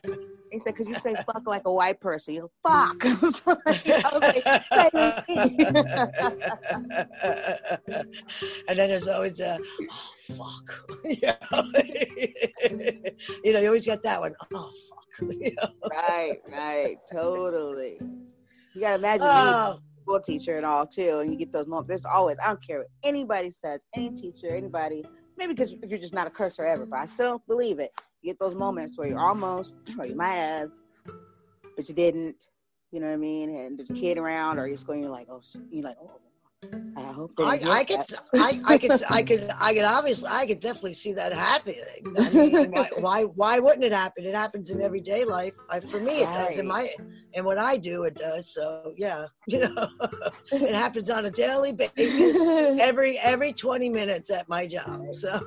he 0.51 0.59
said, 0.59 0.77
could 0.77 0.87
you 0.87 0.95
say 0.95 1.15
fuck 1.15 1.41
like 1.45 1.63
a 1.65 1.73
white 1.73 1.99
person? 1.99 2.35
You're 2.35 2.49
fuck. 2.65 3.05
I 3.05 3.17
was 3.21 3.41
like, 3.45 3.89
I 3.89 4.09
was 4.13 4.21
like, 4.21 4.47
and 8.69 8.79
then 8.79 8.87
there's 8.89 9.09
always 9.09 9.33
the 9.33 9.59
oh 9.91 10.13
fuck. 10.37 10.95
you, 11.03 11.17
know? 11.51 11.63
you 13.43 13.51
know, 13.51 13.59
you 13.59 13.67
always 13.67 13.85
get 13.85 14.01
that 14.03 14.21
one. 14.21 14.33
Oh 14.53 14.71
fuck. 14.89 14.99
You 15.29 15.53
know? 15.55 15.69
right, 15.91 16.39
right, 16.49 16.97
totally. 17.11 17.99
You 18.73 18.81
gotta 18.81 18.95
imagine 18.95 19.27
Oh, 19.29 19.79
school 20.03 20.19
teacher 20.19 20.57
and 20.57 20.65
all 20.65 20.85
too, 20.85 21.19
and 21.19 21.31
you 21.31 21.37
get 21.37 21.51
those 21.51 21.67
moments. 21.67 21.87
There's 21.87 22.05
always, 22.05 22.37
I 22.43 22.47
don't 22.47 22.65
care 22.65 22.79
what 22.79 22.87
anybody 23.03 23.49
says, 23.49 23.81
any 23.95 24.09
teacher, 24.09 24.55
anybody, 24.55 25.03
maybe 25.37 25.53
because 25.53 25.71
if 25.71 25.89
you're 25.89 25.99
just 25.99 26.13
not 26.13 26.27
a 26.27 26.29
cursor 26.29 26.65
ever, 26.65 26.85
but 26.85 26.99
I 26.99 27.05
still 27.05 27.29
don't 27.31 27.47
believe 27.47 27.79
it. 27.79 27.91
You 28.21 28.31
get 28.31 28.39
those 28.39 28.55
moments 28.55 28.97
where 28.97 29.07
you're 29.07 29.19
almost, 29.19 29.75
or 29.99 30.05
you 30.05 30.15
might 30.15 30.35
have, 30.35 30.71
but 31.75 31.87
you 31.87 31.95
didn't. 31.95 32.35
You 32.91 32.99
know 32.99 33.07
what 33.07 33.13
I 33.13 33.17
mean? 33.17 33.55
And 33.55 33.79
there's 33.79 33.89
a 33.89 33.95
kid 33.95 34.19
around, 34.19 34.59
or 34.59 34.67
you're 34.67 34.75
just 34.75 34.85
going, 34.85 35.01
you're 35.01 35.09
like, 35.09 35.27
oh, 35.31 35.41
you're 35.71 35.83
like, 35.83 35.97
oh, 35.99 36.11
I 36.95 37.11
hope 37.11 37.31
I, 37.39 37.59
I 37.67 37.83
could. 37.83 37.99
I, 38.35 38.59
I 38.65 38.77
could, 38.77 38.91
I 39.09 39.23
could, 39.23 39.49
I 39.59 39.73
could 39.73 39.83
obviously, 39.83 40.29
I 40.31 40.45
could 40.45 40.59
definitely 40.59 40.93
see 40.93 41.13
that 41.13 41.33
happening. 41.33 41.81
I 42.17 42.29
mean, 42.29 42.71
why, 42.71 42.89
why, 42.99 43.23
why 43.23 43.59
wouldn't 43.59 43.83
it 43.83 43.91
happen? 43.91 44.25
It 44.25 44.35
happens 44.35 44.69
in 44.69 44.79
everyday 44.81 45.25
life. 45.25 45.53
I, 45.69 45.79
for 45.79 45.99
me, 45.99 46.21
it 46.21 46.31
does. 46.31 46.57
In 46.59 46.67
my, 46.67 46.87
and 47.35 47.45
what 47.45 47.57
I 47.57 47.77
do, 47.77 48.03
it 48.03 48.15
does. 48.15 48.53
So 48.53 48.93
yeah, 48.95 49.25
you 49.47 49.59
know, 49.59 49.87
it 50.51 50.73
happens 50.75 51.09
on 51.09 51.25
a 51.25 51.31
daily 51.31 51.73
basis, 51.73 52.37
every 52.79 53.17
every 53.19 53.53
twenty 53.53 53.89
minutes 53.89 54.29
at 54.29 54.47
my 54.47 54.67
job. 54.67 55.01
So 55.13 55.39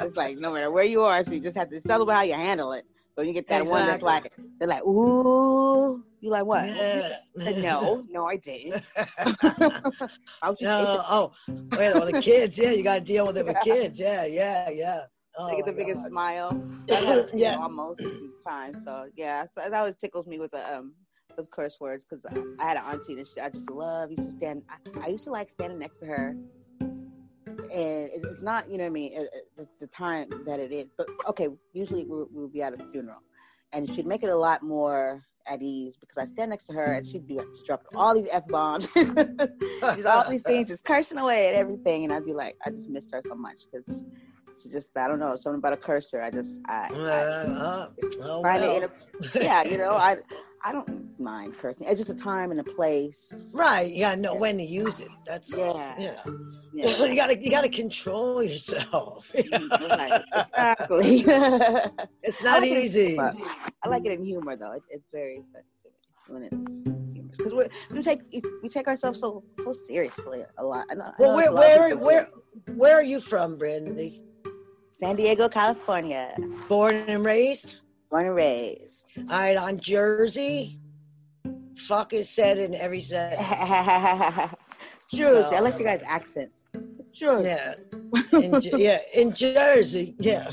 it's 0.00 0.16
like 0.16 0.38
no 0.38 0.52
matter 0.52 0.70
where 0.70 0.84
you 0.84 1.02
are, 1.02 1.24
so 1.24 1.32
you 1.32 1.40
just 1.40 1.56
have 1.56 1.70
to 1.70 1.80
them 1.80 2.08
how 2.08 2.22
you 2.22 2.34
handle 2.34 2.72
it. 2.72 2.84
But 3.16 3.26
you 3.26 3.32
get 3.32 3.48
that 3.48 3.66
one 3.66 3.86
that's 3.86 4.02
like, 4.02 4.32
they're 4.58 4.68
like, 4.68 4.82
ooh, 4.84 6.02
you 6.20 6.30
like 6.30 6.44
what? 6.46 6.64
yeah. 6.64 7.18
No, 7.62 8.04
no, 8.08 8.26
I 8.26 8.36
didn't. 8.36 8.82
I 10.42 10.50
was 10.50 10.58
just 10.58 10.62
no, 10.62 11.02
oh, 11.08 11.32
wait, 11.76 11.92
oh, 11.92 12.04
the 12.04 12.12
kids. 12.12 12.58
Yeah, 12.58 12.70
you 12.70 12.82
got 12.82 12.94
to 12.96 13.00
deal 13.00 13.26
with 13.26 13.36
it 13.38 13.46
with 13.46 13.60
kids. 13.60 14.00
Yeah, 14.00 14.24
yeah, 14.26 14.70
yeah. 14.70 15.00
Oh, 15.38 15.48
they 15.48 15.56
get 15.56 15.66
the 15.66 15.72
biggest 15.72 16.02
God. 16.02 16.08
smile. 16.08 16.68
That 16.88 17.04
happens, 17.04 17.32
you 17.32 17.38
Yeah. 17.38 17.52
know, 17.52 17.62
almost 17.62 18.00
time. 18.46 18.76
So 18.84 19.06
yeah, 19.16 19.44
so 19.44 19.68
that 19.68 19.72
always 19.72 19.96
tickles 19.96 20.26
me 20.26 20.38
with 20.38 20.50
the 20.50 20.74
um 20.74 20.94
with 21.36 21.50
curse 21.50 21.78
words 21.80 22.04
because 22.08 22.24
I, 22.26 22.38
I 22.62 22.68
had 22.68 22.76
an 22.76 22.84
auntie 22.84 23.22
she, 23.24 23.40
I 23.40 23.48
just 23.48 23.70
love. 23.70 24.10
Used 24.10 24.24
to 24.24 24.32
stand. 24.32 24.62
I, 24.68 25.06
I 25.06 25.08
used 25.08 25.24
to 25.24 25.30
like 25.30 25.48
standing 25.50 25.78
next 25.78 25.98
to 25.98 26.06
her, 26.06 26.36
and 27.72 28.10
it's 28.12 28.42
not 28.42 28.70
you 28.70 28.78
know 28.78 28.84
what 28.84 28.90
I 28.90 28.92
mean 28.92 29.26
the, 29.56 29.66
the 29.80 29.86
time 29.86 30.28
that 30.46 30.60
it 30.60 30.72
is. 30.72 30.88
But 30.96 31.08
okay, 31.28 31.48
usually 31.72 32.04
we 32.04 32.16
we 32.30 32.42
would 32.42 32.52
be 32.52 32.62
at 32.62 32.74
a 32.74 32.84
funeral, 32.92 33.22
and 33.72 33.92
she'd 33.92 34.06
make 34.06 34.22
it 34.22 34.28
a 34.28 34.36
lot 34.36 34.62
more 34.62 35.22
at 35.46 35.62
ease 35.62 35.96
because 35.96 36.18
I 36.18 36.24
stand 36.24 36.50
next 36.50 36.66
to 36.66 36.72
her 36.72 36.92
and 36.94 37.06
she'd 37.06 37.26
be 37.26 37.34
like, 37.34 37.48
she'd 37.66 37.76
all 37.96 38.14
these 38.14 38.28
f 38.30 38.46
bombs, 38.48 38.86
just 38.94 40.06
all 40.06 40.28
these 40.30 40.42
things, 40.42 40.68
just 40.68 40.84
cursing 40.84 41.18
away 41.18 41.48
at 41.48 41.54
everything, 41.54 42.04
and 42.04 42.12
I'd 42.12 42.24
be 42.24 42.32
like, 42.32 42.56
I 42.64 42.70
just 42.70 42.88
missed 42.88 43.10
her 43.12 43.22
so 43.26 43.34
much 43.34 43.62
because 43.70 44.04
she 44.62 44.68
just 44.70 44.96
I 44.96 45.08
don't 45.08 45.18
know 45.18 45.34
something 45.36 45.58
about 45.58 45.72
a 45.72 45.76
cursor. 45.76 46.20
I 46.22 46.30
just 46.30 46.60
I, 46.68 46.88
Uh, 46.92 47.08
I 47.08 47.50
uh, 47.50 47.88
oh, 48.22 48.42
find 48.42 48.62
well. 48.62 48.82
it 48.82 48.90
yeah, 49.34 49.62
you 49.64 49.78
know 49.78 49.92
I 49.92 50.18
I 50.64 50.72
don't 50.72 51.18
mind 51.18 51.58
cursing. 51.58 51.86
It's 51.88 51.98
just 52.00 52.10
a 52.10 52.14
time 52.14 52.50
and 52.50 52.60
a 52.60 52.64
place. 52.64 53.50
Right, 53.52 53.90
you 53.90 54.00
gotta 54.00 54.20
know 54.20 54.34
when 54.34 54.58
to 54.58 54.62
use 54.64 55.00
it. 55.00 55.08
That's 55.26 55.52
all. 55.52 55.76
Yeah. 55.76 55.94
You 55.98 56.06
know, 56.06 56.22
Yeah. 56.72 57.04
you 57.10 57.16
gotta 57.16 57.42
you 57.42 57.50
gotta 57.50 57.68
control 57.68 58.42
yourself. 58.42 59.26
Mm, 59.36 59.98
right, 59.98 60.22
exactly. 60.34 61.24
It's 62.22 62.40
I 62.40 62.44
not 62.44 62.60
like 62.62 62.70
easy. 62.70 63.08
humor. 63.08 63.32
I 63.84 63.88
like 63.88 64.06
it 64.06 64.12
in 64.12 64.24
humor 64.24 64.56
though. 64.56 64.72
It, 64.72 64.82
it's 64.88 65.06
very 65.12 65.42
funny 65.52 65.64
when 66.28 66.42
it's 66.44 66.72
humorous 67.12 67.36
because 67.36 67.52
we 67.54 67.64
we 67.96 68.02
take 68.02 68.20
we 68.62 68.68
take 68.68 68.86
ourselves 68.88 69.20
so 69.20 69.42
so 69.64 69.72
seriously 69.72 70.42
a 70.58 70.64
lot. 70.64 70.86
I 70.90 70.94
know, 70.94 71.04
I 71.04 71.14
Well, 71.18 71.30
know 71.30 71.36
where 71.36 71.52
where 71.52 71.96
where 71.96 72.28
where 72.76 72.94
are 72.94 73.02
you 73.02 73.20
from, 73.20 73.56
Brandy? 73.58 74.22
San 74.98 75.16
Diego, 75.16 75.48
California, 75.48 76.36
Born 76.68 76.94
and 77.08 77.24
raised? 77.24 77.80
Born 78.12 78.26
and 78.26 78.34
raised. 78.36 79.06
All 79.18 79.24
right, 79.38 79.56
on 79.56 79.80
Jersey. 79.80 80.78
Fuck 81.76 82.12
is 82.12 82.28
said 82.28 82.58
in 82.58 82.74
every 82.74 83.00
sentence. 83.00 83.42
Jersey. 85.12 85.56
I 85.56 85.60
like 85.60 85.78
your 85.78 85.88
guys' 85.88 86.02
accent. 86.06 86.50
Jersey. 87.12 87.48
Yeah, 87.48 87.74
in, 88.32 88.60
yeah, 88.62 88.98
in 89.14 89.34
Jersey. 89.34 90.14
Yeah, 90.18 90.50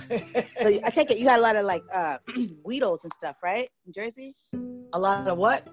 So 0.62 0.80
I 0.84 0.90
take 0.90 1.12
it 1.12 1.20
you 1.20 1.28
had 1.28 1.40
a 1.40 1.42
lot 1.42 1.56
of 1.58 1.66
like 1.66 1.84
uh 1.94 2.18
Guidos 2.66 3.04
and 3.04 3.14
stuff, 3.14 3.36
right? 3.44 3.70
In 3.86 3.94
Jersey? 3.94 4.36
a 4.94 5.00
lot 5.00 5.28
of 5.28 5.38
what? 5.38 5.68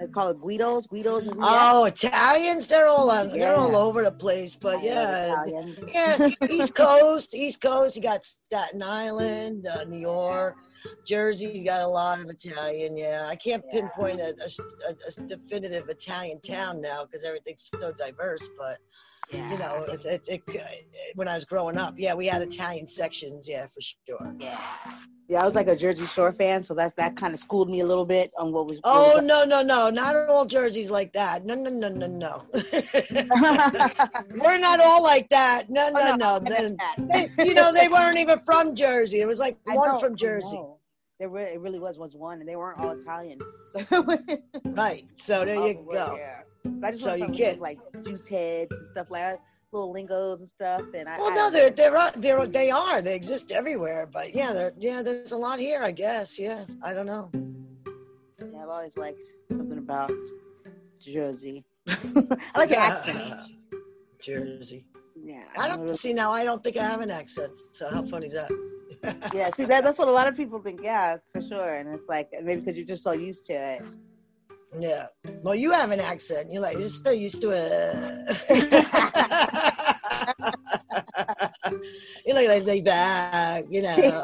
They 0.00 0.06
call 0.08 0.28
it 0.30 0.40
Guidos, 0.40 0.86
Guidos 0.88 1.28
Oh, 1.40 1.84
Italians. 1.84 2.66
They're 2.66 2.86
all 2.88 3.10
on. 3.10 3.28
They're 3.30 3.54
all 3.54 3.76
over 3.76 4.02
the 4.02 4.10
place. 4.10 4.56
But 4.56 4.82
yeah, 4.82 5.44
yeah, 5.88 6.28
East 6.50 6.74
Coast, 6.74 7.34
East 7.34 7.60
Coast. 7.60 7.94
You 7.96 8.02
got 8.02 8.24
Staten 8.26 8.82
Island, 8.82 9.66
uh, 9.66 9.84
New 9.84 10.00
York, 10.00 10.56
Jersey's 11.06 11.62
got 11.62 11.82
a 11.82 11.86
lot 11.86 12.20
of 12.20 12.28
Italian. 12.30 12.96
Yeah, 12.96 13.26
I 13.28 13.36
can't 13.36 13.62
Yeah. 13.72 13.82
pinpoint 13.82 14.20
a, 14.20 14.34
a- 14.34 14.90
a- 14.90 15.22
a 15.22 15.26
definitive 15.26 15.88
Italian 15.88 16.40
town 16.40 16.80
now 16.80 17.04
because 17.04 17.22
everything's 17.24 17.70
so 17.78 17.92
diverse. 17.92 18.48
But 18.58 18.78
Yeah. 19.32 19.50
you 19.52 19.58
know, 19.58 19.84
it, 19.88 20.04
it, 20.04 20.28
it, 20.28 20.82
when 21.14 21.28
I 21.28 21.34
was 21.34 21.44
growing 21.44 21.76
up, 21.78 21.94
yeah, 21.98 22.14
we 22.14 22.26
had 22.26 22.42
Italian 22.42 22.86
sections. 22.88 23.46
Yeah, 23.46 23.66
for 23.66 23.80
sure. 23.80 24.34
Yeah. 24.40 24.58
Yeah, 25.32 25.42
I 25.42 25.46
was 25.46 25.54
like 25.54 25.68
a 25.68 25.74
Jersey 25.74 26.04
Shore 26.04 26.30
fan, 26.30 26.62
so 26.62 26.74
that 26.74 26.94
that 26.96 27.16
kind 27.16 27.32
of 27.32 27.40
schooled 27.40 27.70
me 27.70 27.80
a 27.80 27.86
little 27.86 28.04
bit 28.04 28.30
on 28.36 28.52
what 28.52 28.66
was. 28.66 28.80
what 28.82 28.82
Oh 28.84 29.14
was 29.14 29.24
no, 29.24 29.44
no, 29.44 29.62
no! 29.62 29.88
Not 29.88 30.14
all 30.28 30.44
jerseys 30.44 30.90
like 30.90 31.14
that. 31.14 31.46
No, 31.46 31.54
no, 31.54 31.70
no, 31.70 31.88
no, 31.88 32.06
no. 32.06 32.42
We're 34.34 34.58
not 34.58 34.80
all 34.80 35.02
like 35.02 35.30
that. 35.30 35.70
No, 35.70 35.88
no, 35.88 36.12
Oh, 36.12 36.16
no. 36.16 36.38
Then, 36.38 36.76
they, 36.98 37.30
you 37.42 37.54
know, 37.54 37.72
they 37.72 37.88
weren't 37.88 38.18
even 38.18 38.40
from 38.40 38.74
Jersey. 38.74 39.22
It 39.22 39.26
was 39.26 39.40
like 39.40 39.56
one 39.64 39.92
know, 39.94 39.98
from 39.98 40.16
Jersey. 40.16 40.60
There 41.18 41.30
really, 41.30 41.52
it 41.54 41.60
really 41.60 41.78
was 41.78 41.98
was 41.98 42.14
one, 42.14 42.40
and 42.40 42.46
they 42.48 42.56
weren't 42.56 42.78
all 42.78 42.90
Italian. 42.90 43.38
Right. 44.66 45.06
So 45.16 45.46
there 45.46 45.54
you 45.66 45.78
Oh, 45.88 45.92
go. 45.94 46.16
yeah. 46.18 46.42
But 46.64 46.88
I 46.88 46.90
just 46.90 47.04
So 47.04 47.14
you 47.14 47.24
something 47.24 47.58
like 47.58 47.78
juice 48.04 48.26
heads 48.26 48.70
and 48.72 48.86
stuff 48.90 49.06
like 49.10 49.22
that, 49.22 49.40
little 49.72 49.92
lingos 49.92 50.40
and 50.40 50.48
stuff. 50.48 50.82
And 50.94 51.08
I, 51.08 51.18
Well, 51.18 51.32
I, 51.32 51.34
no, 51.34 51.50
they're 51.50 51.70
they're 51.70 51.96
uh, 51.96 52.10
they're 52.16 52.46
they 52.46 52.70
are. 52.70 53.02
They 53.02 53.14
exist 53.14 53.52
everywhere. 53.52 54.08
But 54.12 54.34
yeah, 54.34 54.52
they're 54.52 54.72
yeah. 54.78 55.02
There's 55.02 55.32
a 55.32 55.36
lot 55.36 55.58
here, 55.58 55.82
I 55.82 55.92
guess. 55.92 56.38
Yeah, 56.38 56.64
I 56.82 56.92
don't 56.94 57.06
know. 57.06 57.30
yeah, 58.38 58.62
I've 58.62 58.68
always 58.68 58.96
liked 58.96 59.22
something 59.50 59.78
about 59.78 60.12
Jersey. 61.00 61.64
I 61.88 62.38
like 62.54 62.70
your 62.70 62.78
accent. 62.78 63.34
Jersey. 64.22 64.84
Yeah, 65.24 65.44
I 65.56 65.68
don't 65.68 65.96
see 65.96 66.12
now. 66.12 66.32
I 66.32 66.44
don't 66.44 66.62
think 66.62 66.76
I 66.76 66.84
have 66.84 67.00
an 67.00 67.10
accent. 67.10 67.58
So 67.72 67.88
how 67.88 68.04
funny 68.04 68.26
is 68.26 68.32
that? 68.32 68.50
Yeah, 69.34 69.50
see 69.56 69.64
that 69.64 69.82
that's 69.82 69.98
what 69.98 70.08
a 70.08 70.12
lot 70.12 70.28
of 70.28 70.36
people 70.36 70.60
think. 70.60 70.80
Yeah, 70.82 71.16
for 71.32 71.42
sure. 71.42 71.76
And 71.76 71.92
it's 71.92 72.08
like 72.08 72.30
maybe 72.42 72.60
because 72.60 72.76
you're 72.76 72.86
just 72.86 73.02
so 73.02 73.12
used 73.12 73.46
to 73.46 73.52
it. 73.52 73.82
Yeah. 74.80 75.08
Well, 75.42 75.54
you 75.54 75.72
have 75.72 75.90
an 75.90 76.00
accent. 76.00 76.50
You're 76.50 76.62
like 76.62 76.78
you're 76.78 76.88
still 76.88 77.12
used 77.12 77.42
to 77.42 77.50
it. 77.50 78.42
you're 82.26 82.34
like 82.34 82.48
like 82.48 82.64
lay 82.64 82.80
back, 82.80 83.66
you 83.70 83.82
know. 83.82 83.96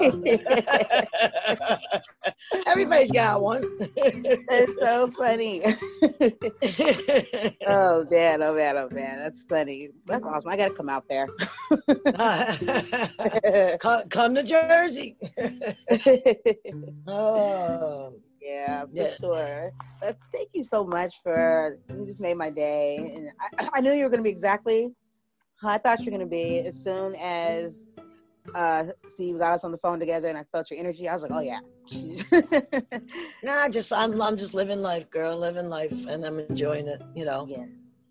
Everybody's 2.67 3.13
got 3.13 3.43
one. 3.43 3.63
That's 4.49 4.73
so 4.79 5.11
funny. 5.17 5.63
oh 7.67 8.07
man, 8.11 8.43
oh 8.43 8.55
man, 8.55 8.77
oh 8.77 8.89
man. 8.91 9.19
That's 9.19 9.45
funny. 9.45 9.91
That's 10.07 10.25
awesome. 10.25 10.51
I 10.51 10.57
gotta 10.57 10.73
come 10.73 10.89
out 10.89 11.05
there. 11.09 11.29
come, 13.79 14.09
come 14.09 14.35
to 14.35 14.43
Jersey. 14.43 15.17
oh, 17.07 18.15
yeah, 18.49 18.85
for 18.87 19.05
Yeah. 19.05 19.15
sure. 19.21 19.73
Uh, 20.03 20.13
thank 20.33 20.51
you 20.55 20.63
so 20.63 20.85
much 20.85 21.15
for 21.23 21.79
you 21.91 22.07
just 22.07 22.21
made 22.21 22.37
my 22.37 22.51
day. 22.51 23.13
And 23.15 23.31
I, 23.59 23.69
I 23.77 23.81
knew 23.81 23.93
you 23.93 24.05
were 24.05 24.11
gonna 24.11 24.23
be 24.23 24.31
exactly 24.31 24.91
how 25.61 25.71
I 25.71 25.79
thought 25.79 26.05
you 26.07 26.13
were 26.13 26.19
gonna 26.19 26.31
be 26.31 26.61
as 26.61 26.77
soon 26.79 27.15
as 27.17 27.85
uh 28.55 28.85
Steve 29.09 29.39
got 29.39 29.55
us 29.55 29.65
on 29.65 29.73
the 29.73 29.79
phone 29.79 30.01
together 30.01 30.29
and 30.29 30.39
I 30.39 30.45
felt 30.53 30.71
your 30.71 30.81
energy. 30.81 31.09
I 31.09 31.15
was 31.15 31.23
like, 31.23 31.33
oh 31.35 31.41
yeah. 31.41 31.61
nah, 33.43 33.69
just 33.69 33.93
I'm 33.93 34.21
I'm 34.21 34.37
just 34.37 34.55
living 34.55 34.81
life, 34.83 35.11
girl, 35.11 35.39
living 35.39 35.69
life, 35.69 36.07
and 36.07 36.25
I'm 36.25 36.39
enjoying 36.39 36.89
it. 36.89 37.03
You 37.15 37.25
know. 37.25 37.47
yeah, 37.49 37.65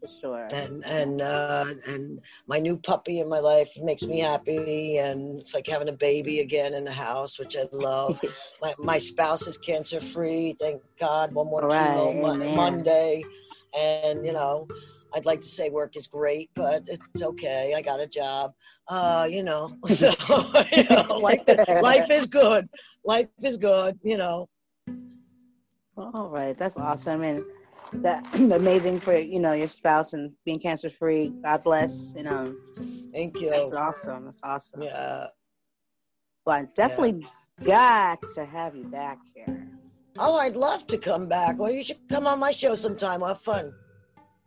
sure. 0.05 0.47
and 0.51 0.83
and 0.85 1.21
uh, 1.21 1.65
and 1.87 2.19
my 2.47 2.59
new 2.59 2.77
puppy 2.77 3.19
in 3.19 3.29
my 3.29 3.39
life 3.39 3.69
makes 3.81 4.03
me 4.03 4.19
happy, 4.19 4.97
and 4.97 5.39
it's 5.39 5.53
like 5.53 5.67
having 5.67 5.89
a 5.89 5.93
baby 5.93 6.39
again 6.39 6.73
in 6.73 6.85
the 6.85 6.91
house, 6.91 7.39
which 7.39 7.55
I 7.55 7.65
love. 7.75 8.19
my 8.61 8.73
my 8.77 8.97
spouse 8.97 9.47
is 9.47 9.57
cancer 9.57 9.99
free, 9.99 10.55
thank 10.59 10.81
God. 10.99 11.33
One 11.33 11.47
more 11.47 11.63
Right, 11.63 11.79
chemo. 11.79 12.55
Monday, 12.55 13.23
and 13.77 14.25
you 14.25 14.33
know, 14.33 14.67
I'd 15.13 15.25
like 15.25 15.41
to 15.41 15.49
say 15.49 15.69
work 15.69 15.95
is 15.95 16.07
great, 16.07 16.49
but 16.55 16.83
it's 16.87 17.21
okay. 17.21 17.73
I 17.75 17.81
got 17.81 17.99
a 17.99 18.07
job, 18.07 18.53
uh, 18.87 19.27
you 19.29 19.43
know. 19.43 19.75
So 19.87 20.11
you 20.71 20.83
know, 20.89 21.17
life 21.19 21.43
life 21.81 22.09
is 22.11 22.25
good. 22.27 22.69
Life 23.05 23.29
is 23.29 23.57
good, 23.57 23.99
you 24.03 24.17
know. 24.17 24.47
All 25.97 26.29
right, 26.29 26.57
that's 26.57 26.77
awesome, 26.77 27.23
and 27.23 27.43
that 27.93 28.23
amazing 28.33 28.99
for 28.99 29.17
you 29.17 29.39
know 29.39 29.53
your 29.53 29.67
spouse 29.67 30.13
and 30.13 30.31
being 30.45 30.59
cancer 30.59 30.89
free. 30.89 31.33
God 31.43 31.63
bless, 31.63 32.13
you 32.15 32.23
know. 32.23 32.55
Thank 33.13 33.39
you. 33.41 33.49
That's 33.49 33.71
awesome. 33.73 34.25
That's 34.25 34.41
awesome. 34.43 34.81
Yeah. 34.83 35.27
Well, 36.45 36.61
I 36.61 36.67
definitely 36.75 37.27
got 37.63 38.19
to 38.35 38.45
have 38.45 38.75
you 38.75 38.85
back 38.85 39.17
here. 39.33 39.67
Oh, 40.19 40.35
I'd 40.35 40.55
love 40.55 40.87
to 40.87 40.97
come 40.97 41.27
back. 41.27 41.59
Well, 41.59 41.71
you 41.71 41.83
should 41.83 41.97
come 42.09 42.25
on 42.27 42.39
my 42.39 42.51
show 42.51 42.75
sometime. 42.75 43.19
We'll 43.19 43.29
have 43.29 43.41
fun. 43.41 43.73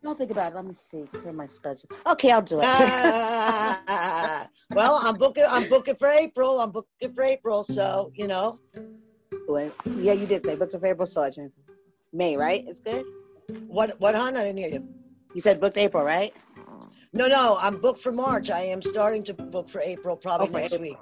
Don't 0.03 0.17
think 0.17 0.31
about 0.31 0.53
it. 0.53 0.57
Let 0.57 0.65
me 0.65 0.75
see. 0.75 1.05
Clear 1.13 1.33
my 1.35 1.47
schedule. 1.47 1.91
Okay, 2.07 2.31
I'll 2.31 2.41
do 2.43 2.61
it. 2.61 2.65
Ah, 2.67 4.49
well, 4.71 4.99
I'm 5.03 5.17
booking. 5.17 5.45
I'm 5.49 5.65
booking 5.65 5.97
for 5.97 6.09
April. 6.09 6.61
I'm 6.61 6.71
booking 6.71 7.13
for 7.15 7.23
April. 7.23 7.63
So 7.63 8.11
you 8.15 8.27
know, 8.27 8.59
Wait, 9.49 9.73
yeah, 9.85 10.13
you 10.13 10.27
did 10.27 10.47
say 10.47 10.55
booked 10.55 10.75
a 10.75 10.87
April 10.87 11.07
Sergeant. 11.07 11.53
May, 12.13 12.37
right? 12.37 12.65
It's 12.67 12.81
good. 12.81 13.05
What? 13.69 14.01
What, 14.01 14.15
hon? 14.15 14.37
I 14.37 14.45
didn't 14.45 14.59
hear 14.59 14.69
you. 14.69 14.89
You 15.35 15.41
said 15.41 15.61
booked 15.61 15.79
April, 15.79 16.05
right? 16.05 16.33
No, 17.13 17.27
no, 17.27 17.59
I'm 17.61 17.81
booked 17.81 18.01
for 18.01 18.13
March. 18.13 18.51
I 18.51 18.61
am 18.61 18.81
starting 18.81 19.25
to 19.25 19.35
book 19.35 19.69
for 19.69 19.81
April, 19.81 20.17
probably 20.17 20.47
Okay. 20.49 20.61
next 20.63 20.79
week. 20.79 20.99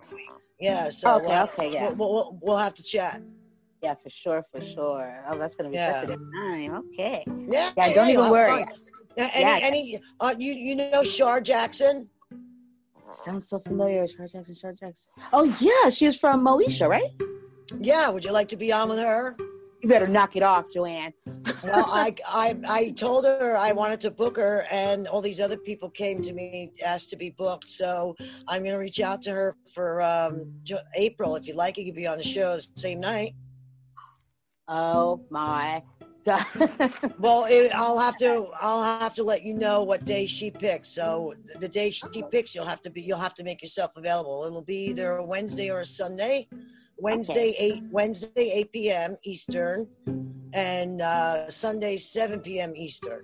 Yeah, 0.59 0.89
so 0.89 1.17
Okay, 1.17 1.35
uh, 1.35 1.45
okay, 1.45 1.71
yeah. 1.71 1.93
We'll, 1.93 2.13
we'll, 2.13 2.39
we'll 2.43 2.57
have 2.57 2.75
to 2.77 2.83
chat. 2.83 3.21
Yeah, 3.83 3.95
for 3.95 4.11
sure, 4.11 4.45
for 4.51 4.61
sure. 4.61 5.23
Oh, 5.29 5.39
that's 5.39 5.55
gonna 5.55 5.69
be 5.69 5.77
Yeah. 5.77 6.01
such 6.01 6.05
a 6.05 6.07
good 6.17 6.21
time. 6.35 6.75
Okay. 6.75 7.25
Yeah, 7.47 7.71
Yeah, 7.77 7.95
don't 7.95 8.07
yeah, 8.09 8.13
even 8.13 8.31
worry. 8.31 8.65
Any, 9.17 9.41
Yeah. 9.41 9.59
any, 9.63 10.01
uh, 10.21 10.35
you 10.39 10.53
you 10.55 10.75
know 10.75 11.03
Shar 11.03 11.41
Jackson? 11.41 12.11
Sounds 13.25 13.49
so 13.49 13.59
familiar. 13.59 14.07
Shar 14.07 14.27
Jackson, 14.27 14.55
Shar 14.55 14.73
Jackson. 14.73 15.11
Oh 15.33 15.45
yeah, 15.61 15.91
she 15.91 16.07
was 16.07 16.17
from 16.17 16.45
Moesha, 16.45 16.89
right? 16.89 17.11
Yeah, 17.81 18.09
would 18.09 18.25
you 18.25 18.33
like 18.33 18.49
to 18.49 18.57
be 18.57 18.73
on 18.73 18.89
with 18.89 18.99
her? 18.99 19.37
You 19.81 19.89
better 19.89 20.07
knock 20.09 20.35
it 20.37 20.43
off, 20.43 20.71
Joanne. 20.73 21.13
Well, 21.65 21.89
I, 21.91 22.15
I 22.29 22.57
I 22.69 22.91
told 22.91 23.25
her 23.25 23.57
I 23.57 23.73
wanted 23.73 24.01
to 24.03 24.11
book 24.11 24.37
her, 24.37 24.65
and 24.71 25.09
all 25.09 25.21
these 25.21 25.41
other 25.41 25.57
people 25.57 25.91
came 25.91 26.23
to 26.23 26.33
me 26.33 26.73
asked 26.85 27.11
to 27.11 27.17
be 27.17 27.31
booked. 27.31 27.69
So 27.69 28.15
I'm 28.49 28.65
gonna 28.65 28.79
reach 28.79 29.01
out 29.01 29.23
to 29.23 29.31
her 29.31 29.57
for 29.75 30.03
um, 30.03 30.53
April. 30.95 31.37
If 31.37 31.47
you'd 31.47 31.57
like, 31.57 31.77
you 31.77 31.85
could 31.85 31.97
be 31.97 32.07
on 32.07 32.19
the 32.19 32.25
show 32.25 32.59
same 32.77 33.01
night. 33.01 33.35
Oh 34.69 35.21
my 35.31 35.83
god. 36.25 36.47
Well, 37.19 37.47
it, 37.49 37.73
I'll 37.75 37.99
have 37.99 38.17
to 38.19 38.49
I'll 38.61 38.85
have 39.01 39.15
to 39.15 39.25
let 39.25 39.43
you 39.43 39.55
know 39.55 39.83
what 39.83 40.05
day 40.05 40.27
she 40.27 40.51
picks. 40.51 40.89
So 40.89 41.35
the 41.59 41.69
day 41.69 41.91
she 41.91 42.23
picks, 42.31 42.55
you'll 42.55 42.67
have 42.67 42.83
to 42.83 42.91
be 42.91 43.03
you'll 43.03 43.19
have 43.19 43.35
to 43.37 43.45
make 43.45 43.61
yourself 43.63 43.91
available. 43.97 44.45
It'll 44.47 44.63
be 44.63 44.91
either 44.91 45.17
a 45.17 45.25
Wednesday 45.25 45.71
or 45.71 45.81
a 45.81 45.85
Sunday. 45.85 46.47
Wednesday 46.99 47.55
eight 47.59 47.83
Wednesday 47.91 48.51
eight 48.53 48.73
p.m. 48.73 49.17
Eastern, 49.23 49.89
and 50.53 51.01
uh, 51.01 51.49
Sunday 51.49 51.97
seven 51.97 52.41
p.m. 52.41 52.75
Eastern. 52.75 53.23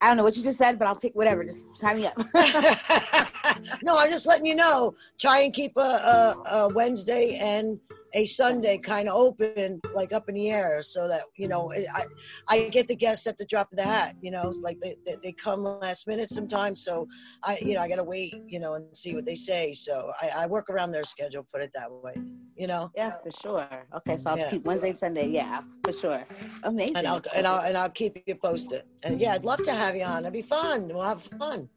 I 0.00 0.06
don't 0.06 0.16
know 0.16 0.22
what 0.22 0.36
you 0.36 0.44
just 0.44 0.58
said, 0.58 0.78
but 0.78 0.86
I'll 0.86 0.94
pick 0.94 1.14
whatever. 1.14 1.42
Just 1.42 1.64
sign 1.76 1.96
me 1.96 2.06
up. 2.06 2.16
no, 3.82 3.98
I'm 3.98 4.10
just 4.10 4.26
letting 4.26 4.46
you 4.46 4.54
know. 4.54 4.94
Try 5.18 5.40
and 5.40 5.52
keep 5.52 5.76
a, 5.76 5.80
a, 5.80 6.42
a 6.50 6.68
Wednesday 6.68 7.36
and 7.40 7.80
a 8.14 8.26
Sunday 8.26 8.78
kind 8.78 9.08
of 9.08 9.14
open, 9.14 9.80
like 9.94 10.12
up 10.12 10.28
in 10.28 10.34
the 10.34 10.50
air, 10.50 10.82
so 10.82 11.08
that 11.08 11.22
you 11.36 11.48
know 11.48 11.72
mm-hmm. 11.74 11.84
I 11.94 12.04
I 12.48 12.68
get 12.68 12.88
the 12.88 12.96
guests 12.96 13.26
at 13.26 13.38
the 13.38 13.46
drop 13.46 13.70
of 13.72 13.78
the 13.78 13.84
hat. 13.84 14.14
You 14.20 14.30
know, 14.30 14.52
like 14.60 14.78
they, 14.80 14.94
they, 15.06 15.16
they 15.22 15.32
come 15.32 15.64
last 15.64 16.06
minute 16.06 16.30
sometimes, 16.30 16.84
so 16.84 17.06
I 17.44 17.58
you 17.60 17.74
know 17.74 17.80
I 17.80 17.88
gotta 17.88 18.04
wait, 18.04 18.34
you 18.46 18.60
know, 18.60 18.74
and 18.74 18.84
see 18.96 19.14
what 19.14 19.26
they 19.26 19.34
say. 19.34 19.72
So 19.72 20.12
I, 20.20 20.30
I 20.42 20.46
work 20.46 20.70
around 20.70 20.92
their 20.92 21.04
schedule, 21.04 21.46
put 21.52 21.62
it 21.62 21.70
that 21.74 21.90
way. 21.90 22.14
You 22.56 22.66
know. 22.66 22.90
yeah, 22.96 23.12
for 23.22 23.30
sure. 23.30 23.86
Okay, 23.98 24.18
so 24.18 24.30
I'll 24.30 24.38
Yeah. 24.38 24.50
keep 24.50 24.64
Wednesday, 24.64 24.92
Sunday. 24.92 25.28
Yeah, 25.28 25.60
for 25.84 25.92
sure. 25.92 26.24
Amazing. 26.64 26.96
And 26.96 27.06
I'll 27.06 27.22
and 27.34 27.46
I'll 27.46 27.60
and 27.60 27.76
I'll 27.76 27.90
keep 27.90 28.22
you 28.26 28.34
posted. 28.34 28.82
And 29.04 29.20
yeah, 29.20 29.34
I'd 29.34 29.44
love 29.44 29.62
to 29.64 29.72
have 29.72 29.94
you 29.94 30.04
on. 30.04 30.22
It'd 30.22 30.32
be 30.32 30.42
fun. 30.42 30.88
We'll 30.88 31.02
have 31.02 31.22
fun. 31.22 31.68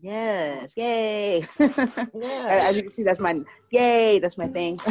Yes, 0.00 0.74
yay. 0.76 1.46
Yeah. 1.58 2.66
As 2.68 2.76
you 2.76 2.82
can 2.82 2.92
see, 2.92 3.02
that's 3.02 3.20
my 3.20 3.40
yay. 3.70 4.18
That's 4.18 4.38
my 4.38 4.48
thing. 4.48 4.80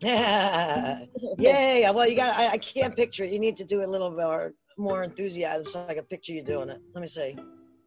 Yeah. 0.00 1.04
Yay. 1.38 1.90
Well, 1.92 2.08
you 2.08 2.14
got, 2.14 2.38
I, 2.38 2.50
I 2.50 2.58
can't 2.58 2.94
picture 2.94 3.24
it. 3.24 3.32
You 3.32 3.40
need 3.40 3.56
to 3.56 3.64
do 3.64 3.82
a 3.82 3.86
little 3.86 4.12
more, 4.12 4.52
more 4.78 5.02
enthusiasm 5.02 5.66
so 5.66 5.84
I 5.88 5.94
can 5.94 6.04
picture 6.04 6.32
you 6.32 6.42
doing 6.42 6.68
it. 6.68 6.80
Let 6.94 7.00
me 7.02 7.08
see. 7.08 7.36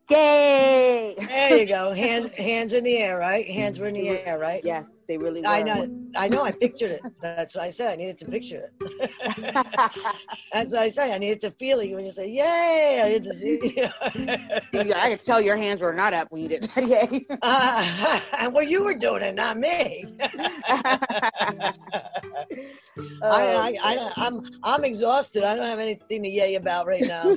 Yay. 0.09 1.15
There 1.17 1.57
you 1.57 1.65
go. 1.67 1.91
Hands, 1.95 2.29
hands 2.33 2.73
in 2.73 2.83
the 2.83 2.97
air, 2.97 3.17
right? 3.17 3.45
Hands 3.47 3.79
were 3.79 3.87
in 3.87 3.93
the 3.93 4.09
air, 4.09 4.37
right? 4.37 4.61
Yes, 4.65 4.89
they 5.11 5.17
really 5.17 5.41
were. 5.41 5.47
I 5.47 5.61
know. 5.61 5.85
I 6.15 6.29
know. 6.29 6.43
I 6.43 6.53
pictured 6.53 6.91
it. 6.91 7.01
That's 7.21 7.55
what 7.55 7.65
I 7.65 7.69
said. 7.69 7.91
I 7.91 7.95
needed 7.97 8.17
to 8.19 8.25
picture 8.27 8.69
it. 8.79 9.11
That's 10.53 10.71
what 10.71 10.81
I 10.81 10.89
say. 10.89 11.13
I 11.13 11.17
needed 11.17 11.41
to 11.41 11.51
feel 11.51 11.81
it 11.81 11.93
when 11.93 12.05
you 12.05 12.11
say, 12.11 12.29
"Yay!" 12.29 13.01
I 13.03 13.09
need 13.09 13.25
to 13.25 13.33
see. 13.33 13.75
I 14.93 15.09
could 15.09 15.21
tell 15.21 15.41
your 15.41 15.57
hands 15.57 15.81
were 15.81 15.93
not 15.93 16.13
up 16.13 16.31
when 16.31 16.41
you 16.43 16.47
did 16.47 16.63
that. 16.63 16.87
Yay. 16.87 17.25
uh, 17.41 18.49
well, 18.53 18.63
you 18.63 18.85
were 18.85 18.93
doing 18.93 19.21
it, 19.21 19.35
not 19.35 19.57
me. 19.57 20.05
Oh, 23.23 23.29
I, 23.29 23.77
I, 23.83 23.95
I, 23.95 24.11
I'm, 24.17 24.41
I'm 24.63 24.83
exhausted. 24.83 25.43
I 25.43 25.55
don't 25.55 25.67
have 25.67 25.79
anything 25.79 26.23
to 26.23 26.29
yay 26.29 26.55
about 26.55 26.87
right 26.87 27.05
now. 27.07 27.35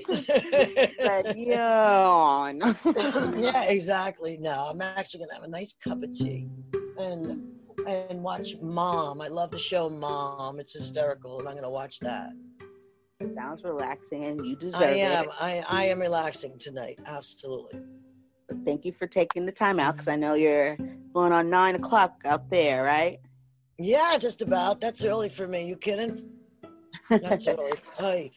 but 0.99 1.37
yawn. 1.37 2.63
yeah, 3.37 3.65
exactly. 3.65 4.39
No, 4.39 4.69
I'm 4.71 4.81
actually 4.81 5.21
gonna 5.21 5.35
have 5.35 5.43
a 5.45 5.49
nice 5.49 5.75
cup 5.75 6.03
of 6.03 6.13
tea 6.15 6.49
and 6.97 7.54
and 7.87 8.23
watch 8.23 8.57
Mom. 8.61 9.21
I 9.21 9.29
love 9.29 9.51
the 9.51 9.59
show 9.59 9.89
Mom. 9.89 10.59
It's 10.61 10.75
hysterical, 10.75 11.39
and 11.41 11.49
I'm 11.49 11.55
gonna 11.55 11.71
watch 11.71 11.99
that. 12.01 12.31
Sounds 13.37 13.63
relaxing, 13.65 14.25
and 14.25 14.47
you 14.47 14.57
deserve 14.57 14.83
I 14.83 14.91
am. 14.93 15.25
it. 15.25 15.31
I 15.41 15.65
I 15.69 15.85
am 15.87 16.01
relaxing 16.01 16.59
tonight. 16.59 16.99
Absolutely. 17.07 17.81
But 18.49 18.59
thank 18.65 18.85
you 18.85 18.93
for 18.93 19.07
taking 19.07 19.47
the 19.47 19.53
time 19.53 19.81
out 19.81 19.95
because 19.95 20.09
I 20.09 20.17
know 20.17 20.35
you're 20.35 20.77
going 21.13 21.33
on 21.33 21.49
nine 21.49 21.75
o'clock 21.75 22.21
out 22.25 22.51
there, 22.51 22.85
right? 22.85 23.19
Yeah, 23.79 24.19
just 24.19 24.43
about. 24.43 24.81
That's 24.81 25.05
early 25.05 25.29
for 25.29 25.47
me. 25.47 25.67
You 25.67 25.77
kidding? 25.77 26.29
That's 27.09 27.47
early. 27.49 27.73
Hey, 27.99 28.33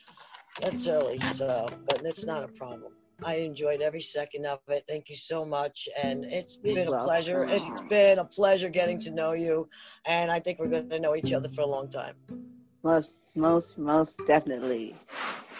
that's 0.61 0.87
early. 0.87 1.19
So, 1.19 1.67
but 1.85 2.01
it's 2.05 2.25
not 2.25 2.43
a 2.43 2.47
problem. 2.47 2.93
I 3.23 3.35
enjoyed 3.37 3.81
every 3.81 4.01
second 4.01 4.45
of 4.45 4.59
it. 4.67 4.83
Thank 4.87 5.09
you 5.09 5.15
so 5.15 5.43
much, 5.43 5.89
and 6.01 6.23
it's 6.25 6.55
been 6.55 6.77
a 6.87 7.03
pleasure. 7.03 7.45
It's 7.49 7.81
been 7.81 8.19
a 8.19 8.25
pleasure 8.25 8.69
getting 8.69 8.99
to 9.01 9.11
know 9.11 9.31
you, 9.33 9.67
and 10.05 10.29
I 10.29 10.39
think 10.39 10.59
we're 10.59 10.67
going 10.67 10.89
to 10.89 10.99
know 10.99 11.15
each 11.15 11.33
other 11.33 11.49
for 11.49 11.61
a 11.61 11.65
long 11.65 11.89
time. 11.89 12.15
Most, 12.83 13.11
most, 13.35 13.77
most 13.79 14.19
definitely. 14.27 14.95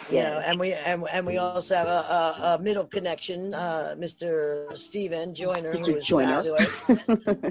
you 0.08 0.22
know, 0.22 0.40
and 0.46 0.60
we 0.60 0.72
and, 0.72 1.04
and 1.12 1.26
we 1.26 1.38
also 1.38 1.74
have 1.74 1.88
a, 1.88 1.90
a, 1.90 2.54
a 2.54 2.62
middle 2.62 2.84
connection, 2.84 3.52
uh, 3.54 3.94
Mr. 3.98 4.76
Steven 4.76 5.34
Joyner, 5.34 5.72
who 5.72 5.78
Mr. 5.78 5.96
is 5.96 6.06
Joyner. 6.06 6.40
fabulous, 6.42 6.74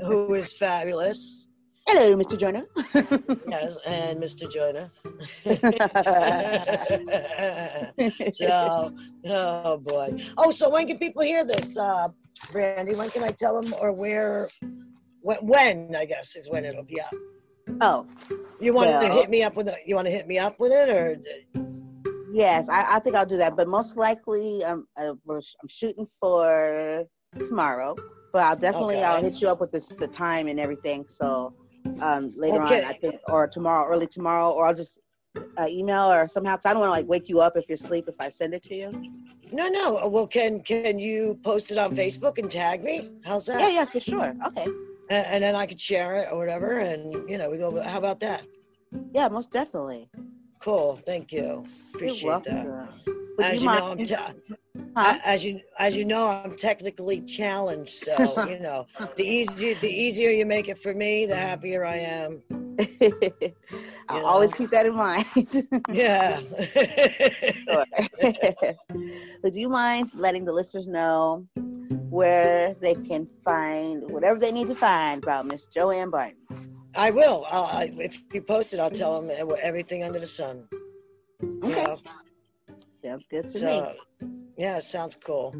who 0.03 0.33
is 0.33 0.53
fabulous. 0.53 1.46
Hello, 1.87 2.15
Mr. 2.15 2.37
Joyner. 2.37 2.65
Yes, 3.47 3.77
and 3.85 4.21
Mr. 4.21 4.51
Joyner. 4.51 4.91
so, 8.33 8.91
oh 9.25 9.77
boy. 9.77 10.17
Oh, 10.37 10.51
so 10.51 10.69
when 10.69 10.85
can 10.85 10.99
people 10.99 11.21
hear 11.21 11.45
this, 11.45 11.77
uh, 11.77 12.09
Brandy? 12.51 12.93
When 12.93 13.09
can 13.09 13.23
I 13.23 13.31
tell 13.31 13.61
them, 13.61 13.73
or 13.79 13.93
where? 13.93 14.49
When, 15.21 15.37
when 15.37 15.95
I 15.95 16.03
guess 16.05 16.35
is 16.35 16.49
when 16.49 16.65
it'll 16.65 16.83
be 16.83 16.99
up. 16.99 17.13
oh, 17.81 18.05
You 18.59 18.73
want 18.73 18.89
to 18.89 19.13
hit 19.13 19.29
me 19.29 19.43
up 19.43 19.55
with 19.55 19.69
it? 19.69 19.77
You 19.85 19.95
want 19.95 20.07
to 20.07 20.11
hit 20.11 20.27
me 20.27 20.37
up 20.37 20.59
with 20.59 20.73
it, 20.73 20.89
or 20.89 21.17
yes, 22.29 22.67
I, 22.69 22.97
I 22.97 22.99
think 22.99 23.15
I'll 23.15 23.25
do 23.25 23.37
that. 23.37 23.55
But 23.55 23.69
most 23.69 23.95
likely, 23.95 24.63
um, 24.65 24.87
uh, 24.97 25.13
I'm 25.29 25.41
shooting 25.69 26.07
for 26.19 27.05
tomorrow. 27.39 27.95
But 28.33 28.43
I'll 28.43 28.55
definitely, 28.57 28.95
Okay. 28.95 29.03
I'll 29.03 29.21
hit 29.21 29.41
you 29.41 29.47
up 29.47 29.61
with 29.61 29.71
this, 29.71 29.87
the 29.87 30.07
time 30.07 30.47
and 30.47 30.59
everything. 30.59 31.05
So 31.09 31.53
um, 32.01 32.31
later 32.35 32.61
Okay. 32.61 32.83
on, 32.83 32.89
I 32.89 32.93
think, 32.93 33.15
or 33.27 33.47
tomorrow, 33.47 33.87
early 33.91 34.07
tomorrow, 34.07 34.51
or 34.51 34.67
I'll 34.67 34.73
just 34.73 34.99
uh, 35.59 35.67
email 35.67 36.11
or 36.11 36.27
somehow. 36.27 36.55
Cause 36.55 36.65
I 36.65 36.73
don't 36.73 36.81
want 36.81 36.89
to 36.89 36.99
like 36.99 37.07
wake 37.07 37.29
you 37.29 37.41
up 37.41 37.57
if 37.57 37.67
you're 37.69 37.75
asleep 37.75 38.05
if 38.07 38.15
I 38.19 38.29
send 38.29 38.53
it 38.53 38.63
to 38.63 38.75
you. 38.75 38.91
no, 39.51 39.67
no? 39.67 40.07
Well, 40.07 40.27
can 40.27 40.61
can 40.61 40.99
you 40.99 41.39
post 41.43 41.71
it 41.71 41.77
on 41.77 41.95
Facebook 41.95 42.37
and 42.37 42.49
tag 42.49 42.83
me? 42.83 43.09
How's 43.23 43.45
that? 43.47 43.61
Yeah, 43.61 43.69
yeah, 43.69 43.85
for 43.85 43.99
sure. 43.99 44.35
Okay. 44.47 44.65
and, 45.09 45.25
and 45.27 45.43
then 45.43 45.55
I 45.55 45.65
could 45.65 45.79
share 45.79 46.15
it 46.15 46.29
or 46.31 46.37
whatever, 46.37 46.79
and 46.79 47.29
you 47.29 47.37
know, 47.37 47.49
we 47.49 47.57
go. 47.57 47.81
How 47.81 47.97
about 47.97 48.19
that? 48.21 48.43
Yeah, 49.13 49.27
most 49.29 49.51
definitely. 49.51 50.09
Cool. 50.59 50.95
Thank 51.05 51.31
you. 51.31 51.63
Appreciate 51.93 52.43
that. 52.45 53.16
As 53.39 53.61
you 53.61 53.63
you, 53.63 53.69
know, 53.69 53.85
I'm 53.91 53.99
te- 54.01 54.15
Huh? 54.95 55.17
as 55.23 55.43
you 55.45 55.61
as 55.79 55.95
you 55.95 56.05
know, 56.05 56.27
I'm 56.27 56.55
technically 56.55 57.21
challenged. 57.21 57.91
So 57.91 58.37
you 58.37 58.57
know, 58.59 58.85
the 59.15 59.23
easier 59.25 59.75
the 59.75 59.89
easier 59.89 60.29
you 60.29 60.45
make 60.45 60.67
it 60.69 60.77
for 60.77 60.93
me, 60.93 61.25
the 61.25 61.35
happier 61.35 61.83
I 61.85 61.97
am. 61.97 62.41
I'll 64.09 64.09
You 64.09 64.21
always 64.25 64.53
keep 64.53 64.71
that 64.71 64.85
in 64.85 64.95
mind. 64.95 65.25
Yeah. 65.89 66.41
But 69.41 69.53
do 69.53 69.59
you 69.59 69.69
mind 69.69 70.09
letting 70.15 70.45
the 70.45 70.51
listeners 70.51 70.87
know 70.87 71.45
where 72.09 72.75
they 72.81 72.95
can 72.95 73.27
find 73.43 74.03
whatever 74.09 74.39
they 74.39 74.51
need 74.51 74.67
to 74.69 74.75
find 74.75 75.21
about 75.23 75.45
Miss 75.45 75.65
Joanne 75.65 76.09
Barton? 76.09 76.37
I 76.95 77.11
will. 77.11 77.45
I'll, 77.49 77.65
I, 77.65 77.91
if 77.97 78.19
you 78.19 78.41
post 78.41 78.73
it, 78.73 78.79
I'll 78.79 78.89
tell 78.91 79.21
them 79.21 79.37
everything 79.61 80.03
under 80.03 80.19
the 80.19 80.27
sun. 80.27 80.67
You 81.41 81.59
Okay. 81.63 81.75
know? 81.75 81.99
Sounds 83.07 83.25
good 83.31 83.47
to 83.47 83.59
So, 83.59 83.93
me. 84.21 84.27
yeah, 84.57 84.79
sounds 84.79 85.17
cool. 85.23 85.55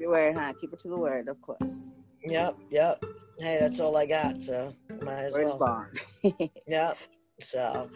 Your 0.00 0.10
word, 0.10 0.36
huh? 0.36 0.52
Keep 0.60 0.72
it 0.72 0.78
to 0.80 0.88
the 0.88 0.98
word, 0.98 1.28
of 1.28 1.40
course. 1.42 1.82
Yep, 2.24 2.56
yep. 2.70 3.02
Hey, 3.38 3.58
that's 3.60 3.80
all 3.80 3.96
I 3.96 4.06
got, 4.06 4.42
so 4.42 4.74
might 5.02 5.24
as 5.24 5.34
Word's 5.34 5.54
well. 5.58 5.86
yep. 6.66 6.96
So, 7.40 7.88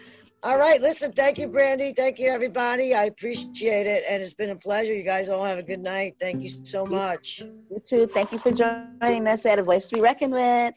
all 0.42 0.58
right. 0.58 0.80
Listen, 0.80 1.12
thank 1.12 1.38
you, 1.38 1.48
Brandy. 1.48 1.92
Thank 1.96 2.18
you, 2.18 2.28
everybody. 2.28 2.94
I 2.94 3.04
appreciate 3.04 3.86
it, 3.86 4.04
and 4.08 4.22
it's 4.22 4.34
been 4.34 4.50
a 4.50 4.56
pleasure. 4.56 4.92
You 4.92 5.02
guys 5.02 5.28
all 5.28 5.44
have 5.44 5.58
a 5.58 5.62
good 5.62 5.80
night. 5.80 6.14
Thank 6.20 6.42
you 6.42 6.48
so 6.48 6.86
much. 6.86 7.42
You 7.70 7.80
too. 7.84 8.06
Thank 8.06 8.32
you 8.32 8.38
for 8.38 8.52
joining 8.52 9.26
us 9.26 9.44
at 9.46 9.58
A 9.58 9.62
Voice 9.62 9.88
to 9.88 9.96
Be 9.96 10.00
Reckoned 10.00 10.32
With. 10.32 10.74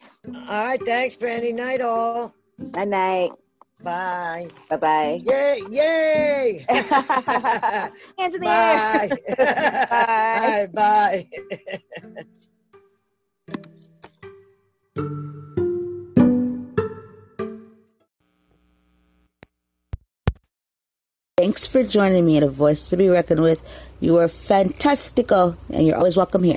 All 0.48 0.66
right. 0.66 0.82
Thanks, 0.84 1.16
Brandy. 1.16 1.52
Night, 1.52 1.80
all. 1.80 2.34
Night, 2.58 2.88
night. 2.88 3.32
Bye. 3.82 4.48
Bye 4.70 4.76
bye. 4.78 5.22
Yay, 5.24 5.60
yay. 5.70 6.64
Hands 6.68 8.34
in 8.34 8.40
the 8.40 8.46
bye. 8.46 9.10
air. 9.38 10.68
bye. 10.72 11.26
Bye. 11.26 11.26
Thanks 21.38 21.66
for 21.66 21.84
joining 21.84 22.24
me 22.24 22.38
at 22.38 22.42
A 22.42 22.48
Voice 22.48 22.88
to 22.88 22.96
Be 22.96 23.10
Reckoned 23.10 23.42
With. 23.42 23.62
You 24.00 24.16
are 24.16 24.26
fantastical, 24.26 25.58
and 25.70 25.86
you're 25.86 25.96
always 25.96 26.16
welcome 26.16 26.42
here. 26.42 26.56